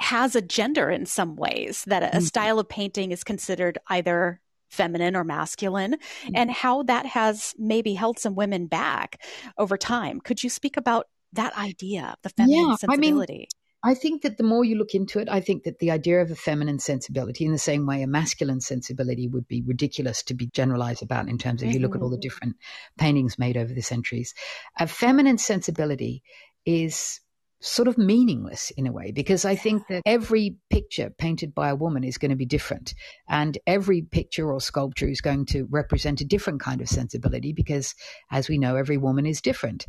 [0.00, 2.20] has a gender in some ways, that a, mm-hmm.
[2.20, 4.40] style of painting is considered either
[4.76, 6.36] feminine or masculine, mm-hmm.
[6.36, 9.22] and how that has maybe held some women back
[9.58, 10.20] over time.
[10.20, 13.34] Could you speak about that idea, the feminine yeah, sensibility?
[13.34, 13.46] I mean,
[13.86, 16.30] I think that the more you look into it, I think that the idea of
[16.30, 20.46] a feminine sensibility, in the same way a masculine sensibility would be ridiculous to be
[20.46, 21.74] generalized about in terms of mm-hmm.
[21.74, 22.22] you look at all the mm-hmm.
[22.22, 22.56] different
[22.98, 24.34] paintings made over the centuries.
[24.78, 26.22] A feminine sensibility
[26.64, 27.20] is
[27.60, 31.76] sort of meaningless in a way because I think that every picture painted by a
[31.76, 32.94] woman is going to be different
[33.28, 37.94] and every picture or sculpture is going to represent a different kind of sensibility because
[38.30, 39.86] as we know every woman is different.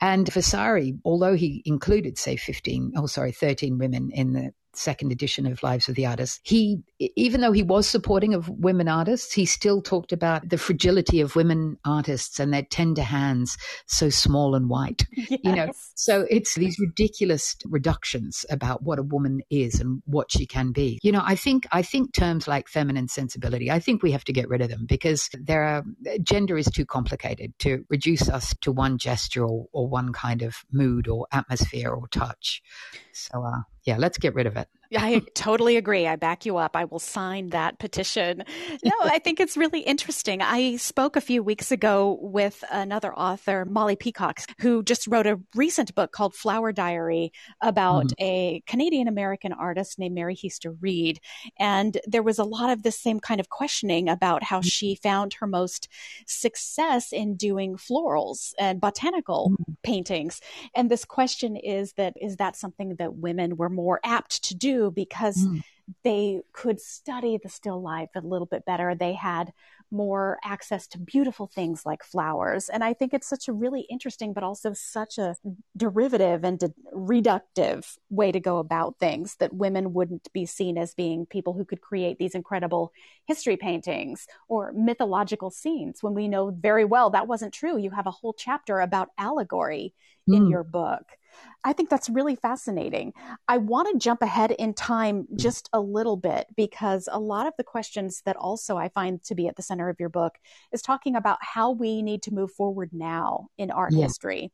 [0.00, 5.46] And Vasari although he included say 15 oh sorry 13 women in the second edition
[5.46, 9.46] of Lives of the Artists, he, even though he was supporting of women artists, he
[9.46, 13.56] still talked about the fragility of women artists and their tender hands,
[13.86, 15.06] so small and white.
[15.16, 15.40] Yes.
[15.42, 20.46] You know, so it's these ridiculous reductions about what a woman is and what she
[20.46, 20.98] can be.
[21.02, 24.32] You know, I think I think terms like feminine sensibility, I think we have to
[24.32, 25.84] get rid of them because there are
[26.22, 30.56] gender is too complicated to reduce us to one gesture or, or one kind of
[30.72, 32.62] mood or atmosphere or touch.
[33.14, 34.68] So, uh, yeah, let's get rid of it.
[34.96, 36.06] I totally agree.
[36.06, 36.76] I back you up.
[36.76, 38.44] I will sign that petition.
[38.84, 40.42] No, I think it's really interesting.
[40.42, 45.40] I spoke a few weeks ago with another author, Molly Peacock, who just wrote a
[45.54, 48.24] recent book called Flower Diary about mm-hmm.
[48.24, 51.20] a Canadian American artist named Mary Hiester Reid.
[51.58, 54.68] And there was a lot of this same kind of questioning about how mm-hmm.
[54.68, 55.88] she found her most
[56.26, 59.72] success in doing florals and botanical mm-hmm.
[59.82, 60.40] paintings.
[60.74, 64.73] And this question is that is that something that women were more apt to do
[64.90, 65.62] because mm.
[66.02, 68.94] they could study the still life a little bit better.
[68.94, 69.52] They had
[69.90, 72.68] more access to beautiful things like flowers.
[72.68, 75.36] And I think it's such a really interesting, but also such a
[75.76, 80.94] derivative and de- reductive way to go about things that women wouldn't be seen as
[80.94, 82.92] being people who could create these incredible
[83.26, 87.78] history paintings or mythological scenes when we know very well that wasn't true.
[87.78, 89.94] You have a whole chapter about allegory
[90.28, 90.36] mm.
[90.36, 91.04] in your book.
[91.64, 93.12] I think that's really fascinating.
[93.48, 95.38] I want to jump ahead in time mm.
[95.38, 99.34] just a little bit because a lot of the questions that also I find to
[99.34, 100.34] be at the center of your book
[100.72, 104.02] is talking about how we need to move forward now in art yeah.
[104.02, 104.52] history.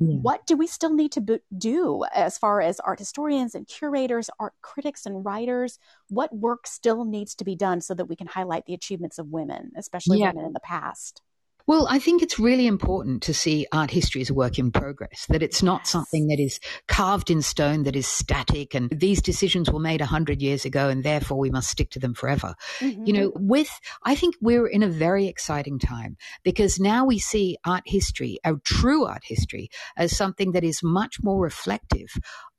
[0.00, 0.16] Yeah.
[0.16, 4.54] What do we still need to do as far as art historians and curators, art
[4.62, 5.78] critics and writers?
[6.08, 9.28] What work still needs to be done so that we can highlight the achievements of
[9.28, 10.30] women, especially yeah.
[10.30, 11.22] women in the past?
[11.68, 15.26] Well, I think it's really important to see art history as a work in progress,
[15.28, 19.70] that it's not something that is carved in stone, that is static, and these decisions
[19.70, 22.54] were made 100 years ago, and therefore we must stick to them forever.
[22.78, 23.04] Mm-hmm.
[23.04, 23.68] You know, with,
[24.02, 28.54] I think we're in a very exciting time because now we see art history, a
[28.64, 32.08] true art history, as something that is much more reflective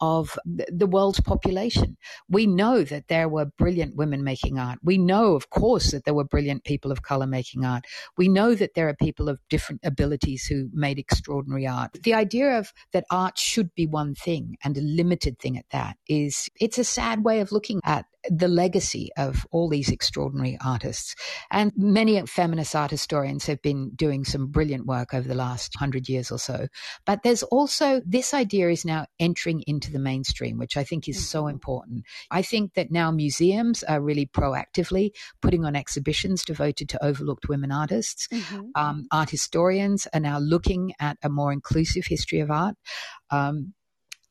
[0.02, 1.98] of the world's population.
[2.30, 4.80] We know that there were brilliant women making art.
[4.84, 7.86] We know, of course, that there were brilliant people of color making art.
[8.17, 11.92] We know that there are people of different abilities who made extraordinary art.
[12.04, 15.98] The idea of that art should be one thing and a limited thing at that
[16.08, 21.15] is it's a sad way of looking at the legacy of all these extraordinary artists.
[21.51, 26.10] And many feminist art historians have been doing some brilliant work over the last hundred
[26.10, 26.67] years or so.
[27.05, 31.27] But there's also this idea is now entering into the mainstream, which I think is
[31.27, 31.51] so mm-hmm.
[31.51, 32.05] important.
[32.32, 37.71] I think that now museums are really proactively putting on exhibitions devoted to overlooked women
[37.71, 38.27] artists.
[38.27, 38.62] Mm-hmm.
[38.75, 42.75] Um, art historians are now looking at a more inclusive history of art.
[43.32, 43.73] Um,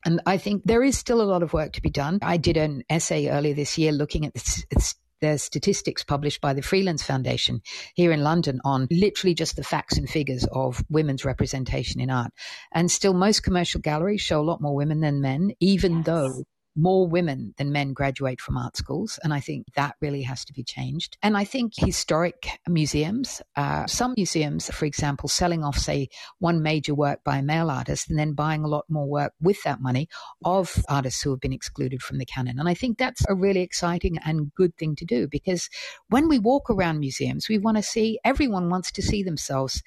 [0.05, 2.19] and I think there is still a lot of work to be done.
[2.21, 6.61] I did an essay earlier this year looking at the, the statistics published by the
[6.61, 7.61] Freelands Foundation
[7.95, 12.31] here in London on literally just the facts and figures of women's representation in art.
[12.71, 16.05] And still, most commercial galleries show a lot more women than men, even yes.
[16.05, 16.43] though
[16.79, 19.19] more women than men graduate from art schools.
[19.23, 21.17] And I think that really has to be changed.
[21.21, 26.95] And I think historic museums, uh, some museums, for example, selling off, say, one major
[26.95, 30.07] work by a male artist and then buying a lot more work with that money
[30.43, 32.59] of artists who have been excluded from the canon.
[32.59, 35.69] And I think that's a really exciting and good thing to do because
[36.09, 39.83] when we walk around museums, we want to see, everyone wants to see themselves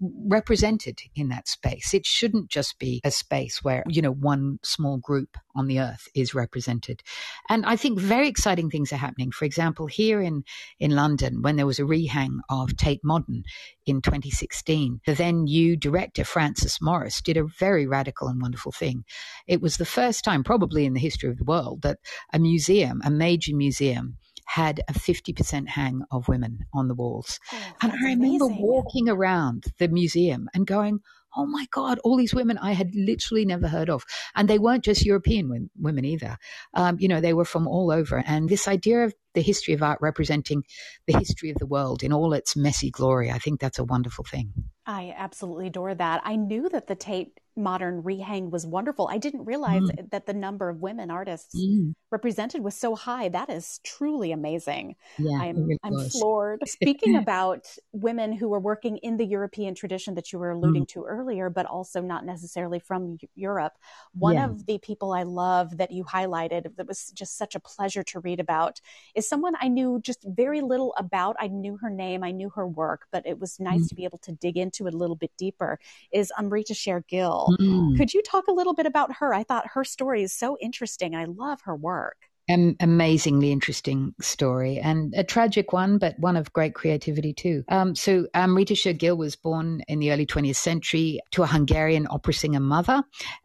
[0.00, 1.92] represented in that space.
[1.92, 6.08] It shouldn't just be a space where, you know, one small group on the earth
[6.14, 7.02] is represented.
[7.48, 9.30] And I think very exciting things are happening.
[9.30, 10.44] For example, here in,
[10.78, 13.42] in London, when there was a rehang of Tate Modern
[13.84, 19.04] in 2016, the then new director, Frances Morris, did a very radical and wonderful thing.
[19.46, 21.98] It was the first time, probably in the history of the world, that
[22.32, 27.38] a museum, a major museum, had a 50% hang of women on the walls.
[27.52, 28.62] Oh, and I remember amazing.
[28.62, 31.00] walking around the museum and going,
[31.36, 34.04] oh my God, all these women I had literally never heard of.
[34.34, 36.36] And they weren't just European women either.
[36.74, 38.22] Um, you know, they were from all over.
[38.26, 40.64] And this idea of the history of art representing
[41.06, 44.24] the history of the world in all its messy glory, I think that's a wonderful
[44.24, 44.52] thing.
[44.86, 46.20] I absolutely adore that.
[46.24, 49.08] I knew that the Tate modern rehang was wonderful.
[49.10, 50.10] I didn't realize mm.
[50.10, 51.94] that the number of women artists mm.
[52.10, 53.28] Represented was so high.
[53.28, 54.96] That is truly amazing.
[55.18, 56.62] Yeah, I'm, really I'm floored.
[56.66, 60.88] Speaking about women who were working in the European tradition that you were alluding mm.
[60.88, 63.74] to earlier, but also not necessarily from Europe,
[64.14, 64.46] one yeah.
[64.46, 68.20] of the people I love that you highlighted that was just such a pleasure to
[68.20, 68.80] read about
[69.14, 71.36] is someone I knew just very little about.
[71.38, 73.88] I knew her name, I knew her work, but it was nice mm.
[73.88, 75.78] to be able to dig into it a little bit deeper.
[76.12, 77.56] Is Amrita Sher-Gil.
[77.60, 77.96] Mm.
[77.96, 79.32] Could you talk a little bit about her?
[79.32, 81.14] I thought her story is so interesting.
[81.14, 81.99] I love her work.
[82.48, 87.62] An amazingly interesting story and a tragic one, but one of great creativity too.
[87.68, 92.34] Um, so Amrita Sher-Gil was born in the early 20th century to a Hungarian opera
[92.34, 93.04] singer mother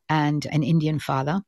[0.09, 1.41] and an Indian father.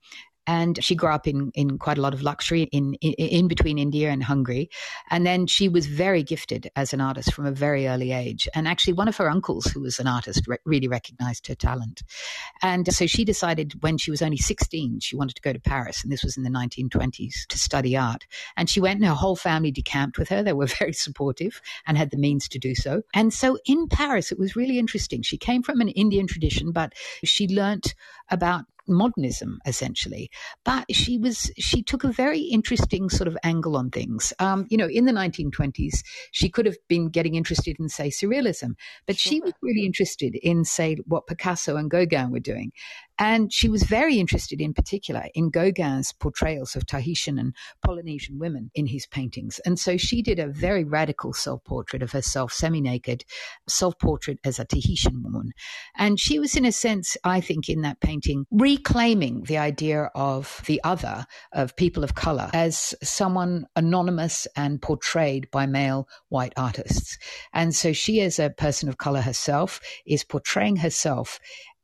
[0.48, 3.78] And she grew up in, in quite a lot of luxury in, in, in between
[3.78, 4.70] India and Hungary.
[5.10, 8.48] And then she was very gifted as an artist from a very early age.
[8.56, 12.02] And actually, one of her uncles, who was an artist, re- really recognized her talent.
[12.62, 16.04] And so she decided when she was only 16, she wanted to go to Paris.
[16.04, 18.26] And this was in the 1920s to study art.
[18.56, 20.42] And she went and her whole family decamped with her.
[20.42, 23.04] They were very supportive and had the means to do so.
[23.14, 25.22] And so in Paris, it was really interesting.
[25.22, 26.94] She came from an Indian tradition, but
[27.24, 27.94] she learnt
[28.30, 30.30] about modernism essentially
[30.64, 34.78] but she was she took a very interesting sort of angle on things um, you
[34.78, 38.74] know in the 1920s she could have been getting interested in say surrealism
[39.06, 39.32] but sure.
[39.32, 42.72] she was really interested in say what picasso and gauguin were doing
[43.20, 48.70] and she was very interested in particular in Gauguin's portrayals of Tahitian and Polynesian women
[48.76, 49.60] in his paintings.
[49.66, 53.24] And so she did a very radical self portrait of herself, semi naked,
[53.68, 55.52] self portrait as a Tahitian woman.
[55.96, 58.46] And she was, in a sense, I think, in that painting,
[58.78, 65.50] reclaiming the idea of the other, of people of color, as someone anonymous and portrayed
[65.50, 67.18] by male white artists.
[67.54, 71.40] And so she, as a person of color herself, is portraying herself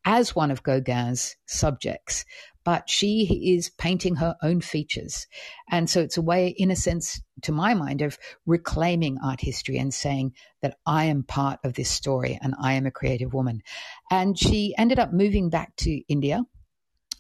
[0.06, 2.26] as one of Gauguin's subjects,
[2.64, 5.26] but she is painting her own features.
[5.72, 9.78] And so it's a way, in a sense, to my mind, of reclaiming art history
[9.78, 13.64] and saying that I am part of this story and I am a creative woman.
[14.12, 16.46] And she ended up moving back to India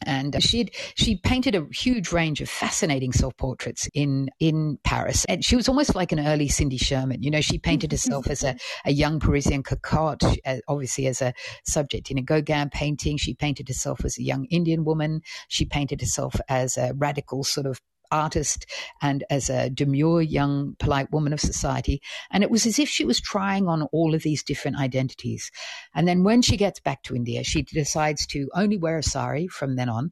[0.06, 5.26] and uh, she she painted a huge range of fascinating self portraits in in Paris.
[5.26, 7.24] And she was almost like an early Cindy Sherman.
[7.24, 10.24] You know, she painted herself as a, a young Parisian cocotte,
[10.68, 11.34] obviously as a
[11.66, 13.18] subject in a Gauguin painting.
[13.18, 15.22] She painted herself as a young Indian woman.
[15.48, 17.80] She painted herself as a radical sort of
[18.14, 18.66] artist
[19.02, 22.02] and as a demure young polite woman of society.
[22.32, 25.52] And it was as if she was trying on all of these different identities.
[25.96, 29.48] And then when she gets back to India, she decides to only wear a sari
[29.48, 30.12] from then on.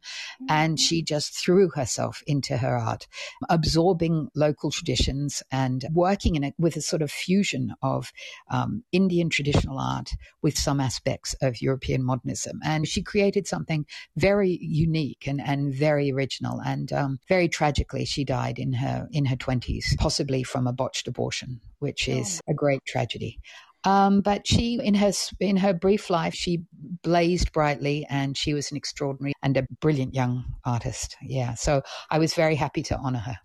[0.49, 3.07] And she just threw herself into her art,
[3.49, 8.11] absorbing local traditions and working in it with a sort of fusion of
[8.49, 12.59] um, Indian traditional art with some aspects of European modernism.
[12.63, 13.85] And she created something
[14.15, 19.25] very unique and, and very original and um, very tragic she died in her in
[19.25, 22.13] her 20s, possibly from a botched abortion, which oh.
[22.13, 23.39] is a great tragedy.
[23.83, 26.63] Um, but she, in her in her brief life, she
[27.03, 31.17] blazed brightly, and she was an extraordinary and a brilliant young artist.
[31.21, 33.37] Yeah, so I was very happy to honor her.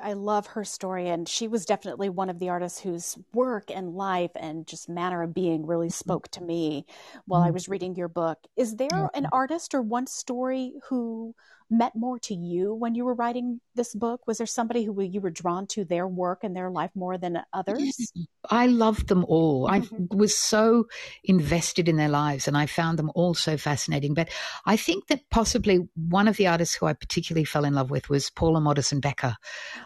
[0.00, 3.94] I love her story, and she was definitely one of the artists whose work and
[3.94, 6.86] life and just manner of being really spoke to me
[7.26, 7.48] while mm.
[7.48, 8.38] I was reading your book.
[8.56, 11.34] Is there an artist or one story who
[11.70, 14.26] meant more to you when you were writing this book?
[14.26, 17.42] Was there somebody who you were drawn to their work and their life more than
[17.52, 18.12] others?
[18.50, 19.68] I loved them all.
[19.68, 20.04] Mm-hmm.
[20.12, 20.86] I was so
[21.24, 24.14] invested in their lives and I found them all so fascinating.
[24.14, 24.30] But
[24.66, 28.08] I think that possibly one of the artists who I particularly fell in love with
[28.08, 29.36] was Paula Modersohn-Becker,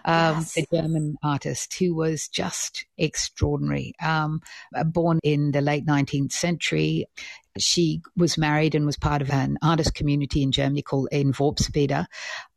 [0.04, 0.54] um, yes.
[0.54, 3.92] the German artist who was just extraordinary.
[4.02, 4.40] Um,
[4.86, 7.06] born in the late 19th century,
[7.58, 12.06] she was married and was part of an artist community in Germany called in Worpswede,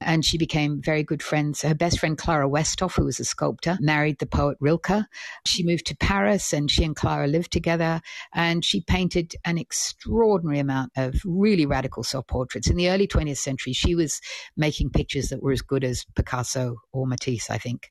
[0.02, 1.62] and she became very good friends.
[1.62, 5.06] Her best friend Clara Westhoff, who was a sculptor, married the poet Rilke.
[5.46, 8.02] She moved to Paris, and she and Clara lived together,
[8.34, 12.70] and she painted an extraordinary amount of really radical self-portraits.
[12.70, 14.20] In the early 20th century, she was
[14.58, 17.90] making pictures that were as good as Picasso or Matisse, I think.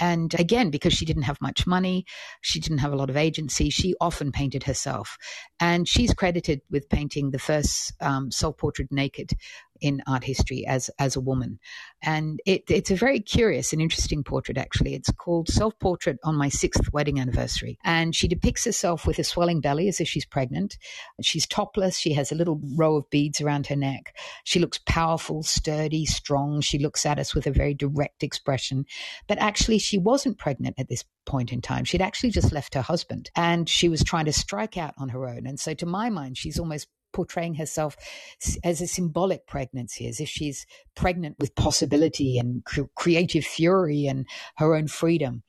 [0.00, 2.04] And again, because she didn't have much money,
[2.40, 5.16] she didn't have a lot of agency, she often painted herself.
[5.60, 6.39] And she's credited
[6.70, 9.32] with painting the first um, self portrait naked
[9.80, 11.58] in art history as as a woman,
[12.02, 14.58] and it, it's a very curious and interesting portrait.
[14.58, 19.18] Actually, it's called "Self Portrait on My Sixth Wedding Anniversary," and she depicts herself with
[19.18, 20.76] a swelling belly as if she's pregnant.
[21.22, 21.98] She's topless.
[21.98, 24.16] She has a little row of beads around her neck.
[24.44, 26.60] She looks powerful, sturdy, strong.
[26.60, 28.84] She looks at us with a very direct expression,
[29.28, 31.84] but actually, she wasn't pregnant at this point in time.
[31.84, 35.28] She'd actually just left her husband, and she was trying to strike out on her
[35.28, 35.46] own.
[35.46, 37.96] And so, to my mind, she's almost portraying herself
[38.64, 44.74] as a symbolic pregnancy, as if she's pregnant with possibility and creative fury and her
[44.74, 45.42] own freedom.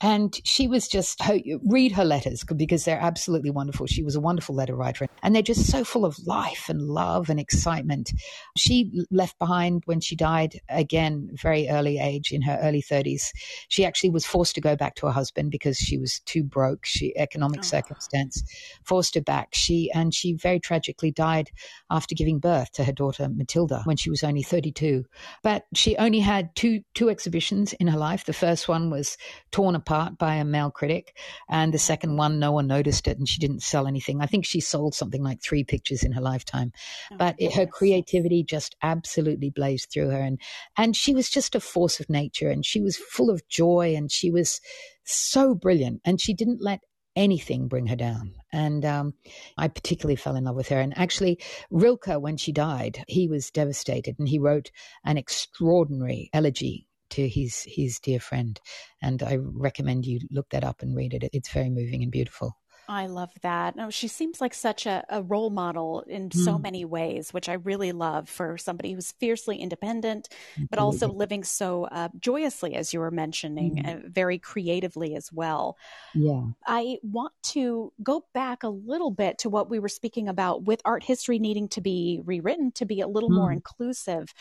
[0.00, 1.20] And she was just,
[1.64, 3.86] read her letters because they're absolutely wonderful.
[3.86, 7.28] She was a wonderful letter writer and they're just so full of life and love
[7.28, 8.12] and excitement.
[8.56, 13.30] She left behind when she died again, very early age in her early 30s.
[13.68, 16.86] She actually was forced to go back to her husband because she was too broke.
[16.86, 17.64] She, economic oh.
[17.64, 18.44] circumstance
[18.84, 19.48] forced her back.
[19.52, 21.50] She, and she very tragically died
[21.90, 25.04] after giving birth to her daughter Matilda when she was only 32.
[25.42, 28.24] But she only had two, two exhibitions in her life.
[28.24, 29.16] The first one was
[29.50, 31.16] torn apart apart by a male critic.
[31.48, 34.20] And the second one, no one noticed it and she didn't sell anything.
[34.20, 36.72] I think she sold something like three pictures in her lifetime.
[37.10, 40.20] Oh, but it, her creativity just absolutely blazed through her.
[40.20, 40.38] And,
[40.76, 44.12] and she was just a force of nature and she was full of joy and
[44.12, 44.60] she was
[45.04, 46.02] so brilliant.
[46.04, 46.80] And she didn't let
[47.16, 48.34] anything bring her down.
[48.52, 49.14] And um,
[49.56, 50.80] I particularly fell in love with her.
[50.80, 54.70] And actually, Rilke, when she died, he was devastated and he wrote
[55.04, 58.60] an extraordinary elegy to his his dear friend.
[59.02, 61.28] And I recommend you look that up and read it.
[61.32, 62.56] It's very moving and beautiful.
[62.88, 63.76] I love that.
[63.76, 66.44] No, she seems like such a, a role model in mm.
[66.44, 70.30] so many ways, which I really love for somebody who's fiercely independent,
[70.70, 74.06] but also living so uh, joyously, as you were mentioning, mm.
[74.06, 75.76] uh, very creatively as well.
[76.14, 76.44] Yeah.
[76.66, 80.80] I want to go back a little bit to what we were speaking about with
[80.86, 83.34] art history needing to be rewritten to be a little mm.
[83.34, 84.32] more inclusive.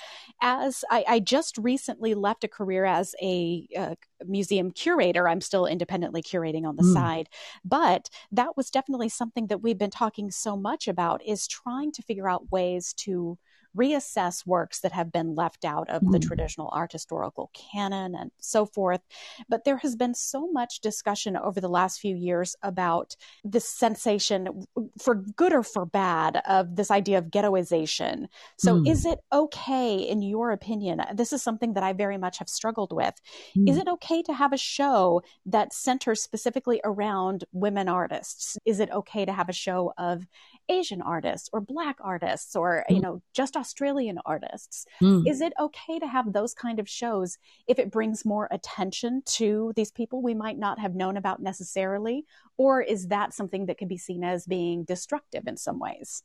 [0.42, 3.96] As I, I, just recently left a career as a, a uh,
[4.26, 6.94] museum curator, I'm still independently curating on the mm.
[6.94, 7.30] side,
[7.64, 12.02] but that was definitely something that we've been talking so much about is trying to
[12.02, 13.38] figure out ways to
[13.78, 16.12] reassess works that have been left out of mm.
[16.12, 16.28] the hmm.
[16.28, 19.02] traditional art historical canon and so forth.
[19.48, 24.66] But there has been so much discussion over the last few years about this sensation,
[25.00, 28.28] for good or for bad, of this idea of ghettoization.
[28.58, 28.90] So, mm.
[28.90, 31.02] is it okay, in your opinion?
[31.14, 33.14] This is something that I very much have struggled with.
[33.58, 33.70] Mm.
[33.70, 38.58] Is it okay to have a show that centers specifically around women artists?
[38.66, 40.26] Is it okay to have a show of
[40.70, 42.96] Asian artists or Black artists or, mm.
[42.96, 44.86] you know, just Australian artists.
[45.02, 45.28] Mm.
[45.28, 47.38] Is it okay to have those kind of shows
[47.68, 52.26] if it brings more attention to these people we might not have known about necessarily?
[52.58, 56.24] Or is that something that can be seen as being destructive in some ways?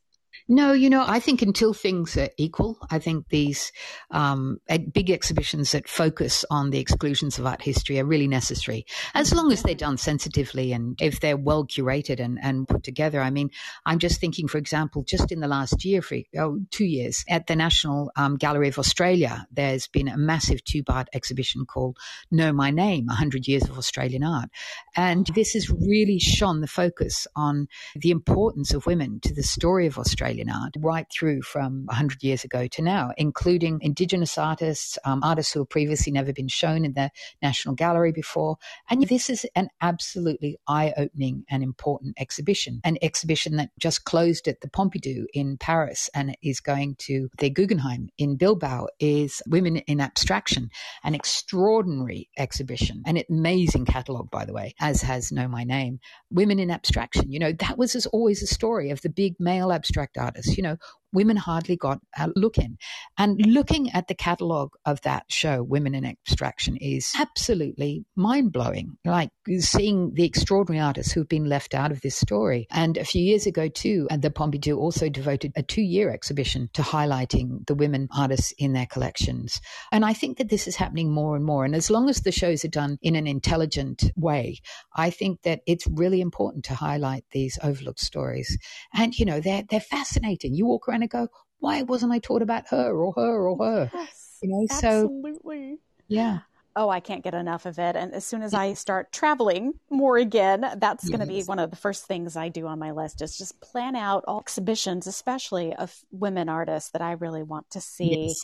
[0.49, 3.71] No, you know, I think until things are equal, I think these
[4.11, 4.57] um,
[4.91, 9.53] big exhibitions that focus on the exclusions of art history are really necessary, as long
[9.53, 13.21] as they're done sensitively and if they're well curated and, and put together.
[13.21, 13.51] I mean,
[13.85, 17.47] I'm just thinking, for example, just in the last year, for oh, two years, at
[17.47, 21.97] the National um, Gallery of Australia, there's been a massive two-part exhibition called
[22.31, 24.49] Know My Name, 100 Years of Australian Art.
[24.95, 29.87] And this has really shone the focus on the importance of women to the story
[29.87, 34.97] of Australia Australian art right through from 100 years ago to now, including Indigenous artists,
[35.03, 37.11] um, artists who have previously never been shown in the
[37.41, 38.55] National Gallery before.
[38.89, 44.47] And this is an absolutely eye opening and important exhibition, an exhibition that just closed
[44.47, 49.77] at the Pompidou in Paris and is going to the Guggenheim in Bilbao is Women
[49.77, 50.69] in Abstraction,
[51.03, 55.99] an extraordinary exhibition, an amazing catalogue, by the way, as has Know My Name.
[56.31, 60.12] Women in Abstraction, you know, that was always a story of the big male abstract
[60.17, 60.57] artists.
[60.57, 60.77] You know,
[61.13, 62.77] women hardly got a look in.
[63.17, 68.97] And looking at the catalogue of that show, Women in Abstraction, is absolutely mind blowing.
[69.05, 72.67] Like seeing the extraordinary artists who've been left out of this story.
[72.71, 76.69] And a few years ago, too, uh, the Pompidou also devoted a two year exhibition
[76.73, 79.61] to highlighting the women artists in their collections.
[79.91, 81.65] And I think that this is happening more and more.
[81.65, 84.59] And as long as the shows are done in an intelligent way,
[84.95, 88.57] I think that it's really important to highlight these overlooked stories.
[88.93, 90.55] And, you know, they're, they're fascinating.
[90.55, 91.27] You walk around and go,
[91.59, 93.91] why wasn't I taught about her or her or her?
[93.93, 95.75] Yes, you know, absolutely.
[95.75, 96.39] So, yeah.
[96.75, 97.95] Oh, I can't get enough of it.
[97.95, 101.09] And as soon as I start traveling more again, that's yes.
[101.11, 103.61] going to be one of the first things I do on my list is just
[103.61, 108.29] plan out all exhibitions, especially of women artists that I really want to see.
[108.29, 108.41] Yes.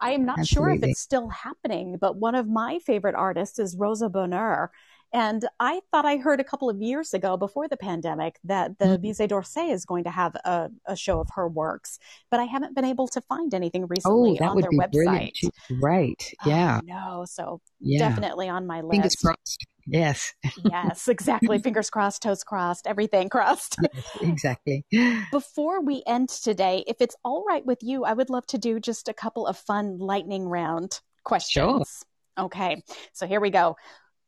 [0.00, 0.76] I am not Absolutely.
[0.76, 4.70] sure if it's still happening, but one of my favorite artists is Rosa Bonheur.
[5.12, 8.84] And I thought I heard a couple of years ago before the pandemic that the
[8.86, 9.04] mm-hmm.
[9.04, 11.98] Musée d'Orsay is going to have a, a, show of her works,
[12.30, 15.32] but I haven't been able to find anything recently oh, on their website.
[15.70, 16.22] Right.
[16.46, 16.80] Yeah.
[16.82, 17.24] Oh, no.
[17.26, 18.08] So yeah.
[18.08, 18.92] definitely on my list.
[18.92, 19.66] Fingers crossed.
[19.86, 20.34] Yes.
[20.64, 21.58] yes, exactly.
[21.62, 23.76] Fingers crossed, toes crossed, everything crossed.
[23.82, 24.84] Yes, exactly.
[25.30, 28.80] Before we end today, if it's all right with you, I would love to do
[28.80, 32.04] just a couple of fun lightning round questions.
[32.38, 32.46] Sure.
[32.46, 32.82] Okay.
[33.12, 33.76] So here we go.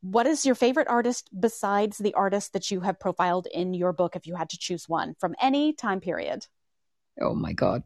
[0.05, 4.17] What is your favorite artist besides the artist that you have profiled in your book,
[4.17, 6.47] if you had to choose one from any time period?
[7.19, 7.85] Oh my God.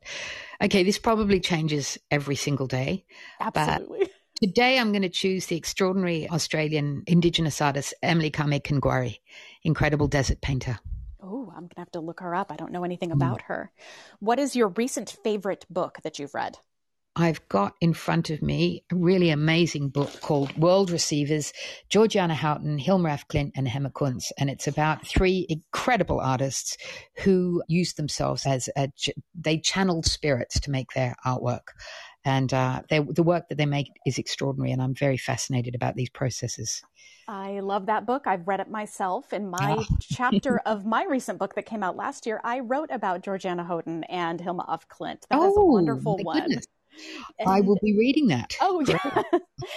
[0.61, 3.05] Okay, this probably changes every single day.
[3.41, 4.09] Absolutely.
[4.43, 9.21] Today, I'm going to choose the extraordinary Australian Indigenous artist Emily Kame Kngwarreye,
[9.62, 10.81] incredible desert painter.
[11.23, 12.51] Oh, I'm going to have to look her up.
[12.51, 13.14] I don't know anything mm.
[13.14, 13.71] about her.
[14.19, 16.59] What is your recent favorite book that you've read?
[17.16, 21.52] I've got in front of me a really amazing book called World Receivers,
[21.88, 24.30] Georgiana Houghton, Hilma af Klint, and Emma Kunz.
[24.38, 26.76] And it's about three incredible artists
[27.24, 28.90] who used themselves as a,
[29.34, 31.72] they channeled spirits to make their artwork.
[32.24, 36.11] And uh, the work that they make is extraordinary, and I'm very fascinated about these
[36.11, 36.82] processes.
[37.26, 38.26] I love that book.
[38.26, 39.32] I've read it myself.
[39.32, 39.84] In my oh.
[40.00, 44.04] chapter of my recent book that came out last year, I wrote about Georgiana Houghton
[44.04, 45.22] and Hilma af Klint.
[45.30, 46.40] That oh, is a wonderful one.
[46.40, 46.66] Goodness.
[47.38, 48.57] And, I will be reading that.
[48.61, 49.22] Oh, yeah.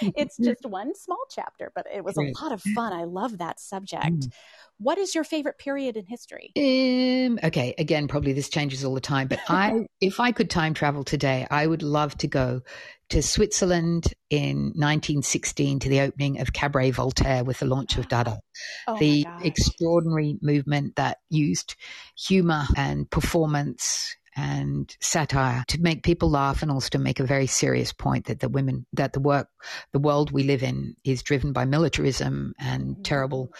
[0.16, 2.92] it's just one small chapter, but it was a lot of fun.
[2.92, 4.04] I love that subject.
[4.04, 4.32] Mm.
[4.78, 6.52] What is your favorite period in history?
[6.56, 10.74] Um, okay, again, probably this changes all the time, but I, if I could time
[10.74, 12.62] travel today, I would love to go
[13.10, 18.40] to Switzerland in 1916 to the opening of Cabaret Voltaire with the launch of Dada,
[18.88, 21.76] oh the extraordinary movement that used
[22.16, 27.46] humor and performance and satire to make people laugh and also to make a very
[27.46, 29.48] serious point that the women that the work
[29.92, 33.02] the world we live in is driven by militarism and mm-hmm.
[33.02, 33.52] terrible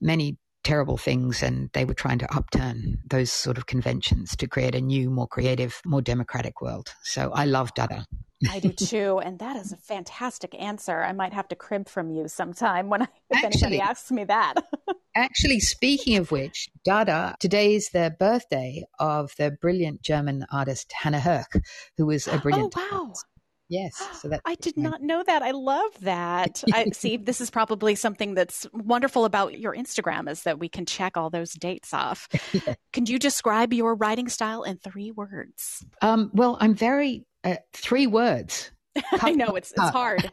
[0.00, 4.76] many terrible things and they were trying to upturn those sort of conventions to create
[4.76, 8.06] a new more creative more democratic world so i love dada
[8.50, 11.02] I do too, and that is a fantastic answer.
[11.02, 14.24] I might have to crib from you sometime when I, if actually, anybody asks me
[14.24, 14.54] that.
[15.16, 21.20] actually, speaking of which, Dada, today is the birthday of the brilliant German artist Hannah
[21.20, 21.62] Höch,
[21.96, 22.74] who was a brilliant.
[22.76, 23.02] Oh wow!
[23.02, 23.26] Artist.
[23.68, 25.42] Yes, so that I did not know that.
[25.42, 26.62] I love that.
[26.72, 27.16] I see.
[27.32, 31.30] This is probably something that's wonderful about your Instagram is that we can check all
[31.30, 32.28] those dates off.
[32.52, 32.74] yeah.
[32.92, 35.84] Can you describe your writing style in three words?
[36.02, 38.70] Um, well, I'm very uh, three words.
[39.10, 39.86] Cut, I know it's cut.
[39.86, 40.32] it's hard.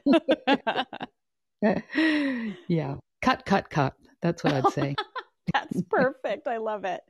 [2.67, 3.93] yeah, cut, cut, cut.
[4.21, 4.95] That's what I'd say.
[5.53, 6.47] That's perfect.
[6.47, 7.01] I love it.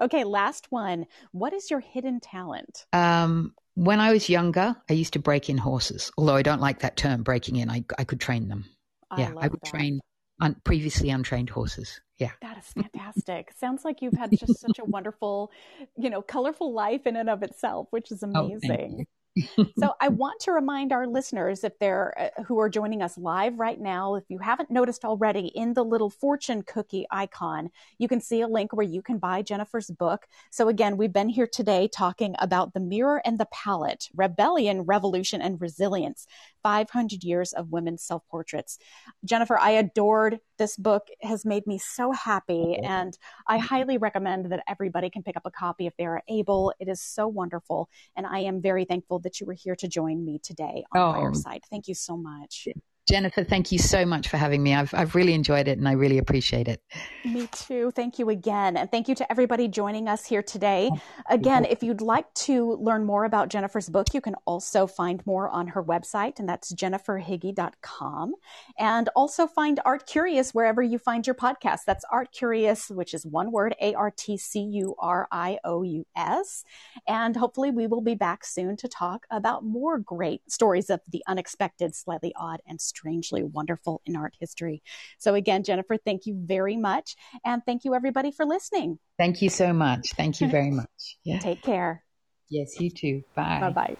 [0.00, 1.06] Okay, last one.
[1.32, 2.84] What is your hidden talent?
[2.92, 6.10] Um, when I was younger, I used to break in horses.
[6.18, 7.70] Although I don't like that term, breaking in.
[7.70, 8.66] I I could train them.
[9.10, 9.70] I yeah, I would that.
[9.70, 10.00] train
[10.40, 12.00] un- previously untrained horses.
[12.18, 12.30] Yeah.
[12.40, 13.52] That is fantastic.
[13.58, 15.50] Sounds like you've had just such a wonderful,
[15.96, 18.96] you know, colorful life in and of itself, which is oh, amazing.
[19.00, 19.04] Oh,
[19.78, 23.58] so I want to remind our listeners if they're uh, who are joining us live
[23.58, 28.20] right now, if you haven't noticed already in the little fortune cookie icon, you can
[28.20, 30.26] see a link where you can buy Jennifer's book.
[30.50, 35.42] So again, we've been here today talking about the mirror and the palette, rebellion, revolution,
[35.42, 36.26] and resilience.
[36.62, 38.78] 500 years of women's self portraits.
[39.24, 42.84] Jennifer, I adored this book, it has made me so happy, oh.
[42.84, 46.72] and I highly recommend that everybody can pick up a copy if they are able.
[46.80, 50.24] It is so wonderful, and I am very thankful that you were here to join
[50.24, 51.62] me today on oh, Fireside.
[51.70, 52.68] Thank you so much.
[53.08, 54.74] Jennifer, thank you so much for having me.
[54.74, 56.82] I've, I've really enjoyed it and I really appreciate it.
[57.24, 57.92] Me too.
[57.92, 58.76] Thank you again.
[58.76, 60.90] And thank you to everybody joining us here today.
[61.30, 65.48] Again, if you'd like to learn more about Jennifer's book, you can also find more
[65.48, 68.34] on her website, and that's jenniferhiggie.com.
[68.76, 71.80] And also find ArtCurious wherever you find your podcast.
[71.86, 76.04] That's ArtCurious, which is one word, A R T C U R I O U
[76.16, 76.64] S.
[77.06, 81.22] And hopefully we will be back soon to talk about more great stories of the
[81.28, 84.82] unexpected, slightly odd, and strangely wonderful in art history.
[85.18, 87.16] So, again, Jennifer, thank you very much.
[87.44, 88.98] And thank you, everybody, for listening.
[89.18, 90.12] Thank you so much.
[90.16, 90.86] Thank you very much.
[91.24, 91.38] Yeah.
[91.40, 92.04] Take care.
[92.48, 93.24] Yes, you too.
[93.34, 93.58] Bye.
[93.60, 93.96] Bye bye.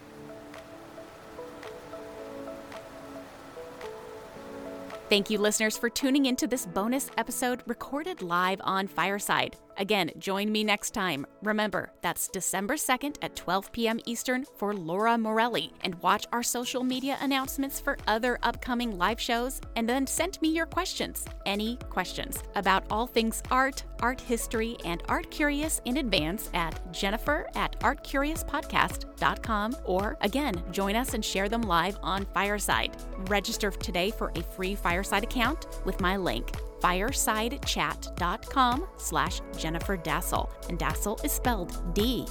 [5.09, 9.57] Thank you, listeners, for tuning into this bonus episode recorded live on Fireside.
[9.77, 11.25] Again, join me next time.
[11.43, 13.99] Remember, that's December 2nd at 12 p.m.
[14.05, 15.71] Eastern for Laura Morelli.
[15.81, 19.61] And watch our social media announcements for other upcoming live shows.
[19.75, 25.03] And then send me your questions, any questions, about all things art, art history, and
[25.07, 29.75] art curious in advance at jennifer at artcuriouspodcast.com.
[29.85, 32.97] Or again, join us and share them live on Fireside.
[33.27, 36.51] Register today for a free Fireside account with my link
[36.81, 40.49] firesidechat.com slash Jennifer Dasal.
[40.69, 42.27] And Dasal is spelled D-A-S-A-L.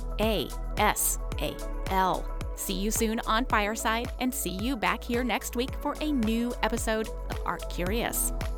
[2.56, 6.54] See you soon on Fireside and see you back here next week for a new
[6.62, 8.55] episode of ArtCurious.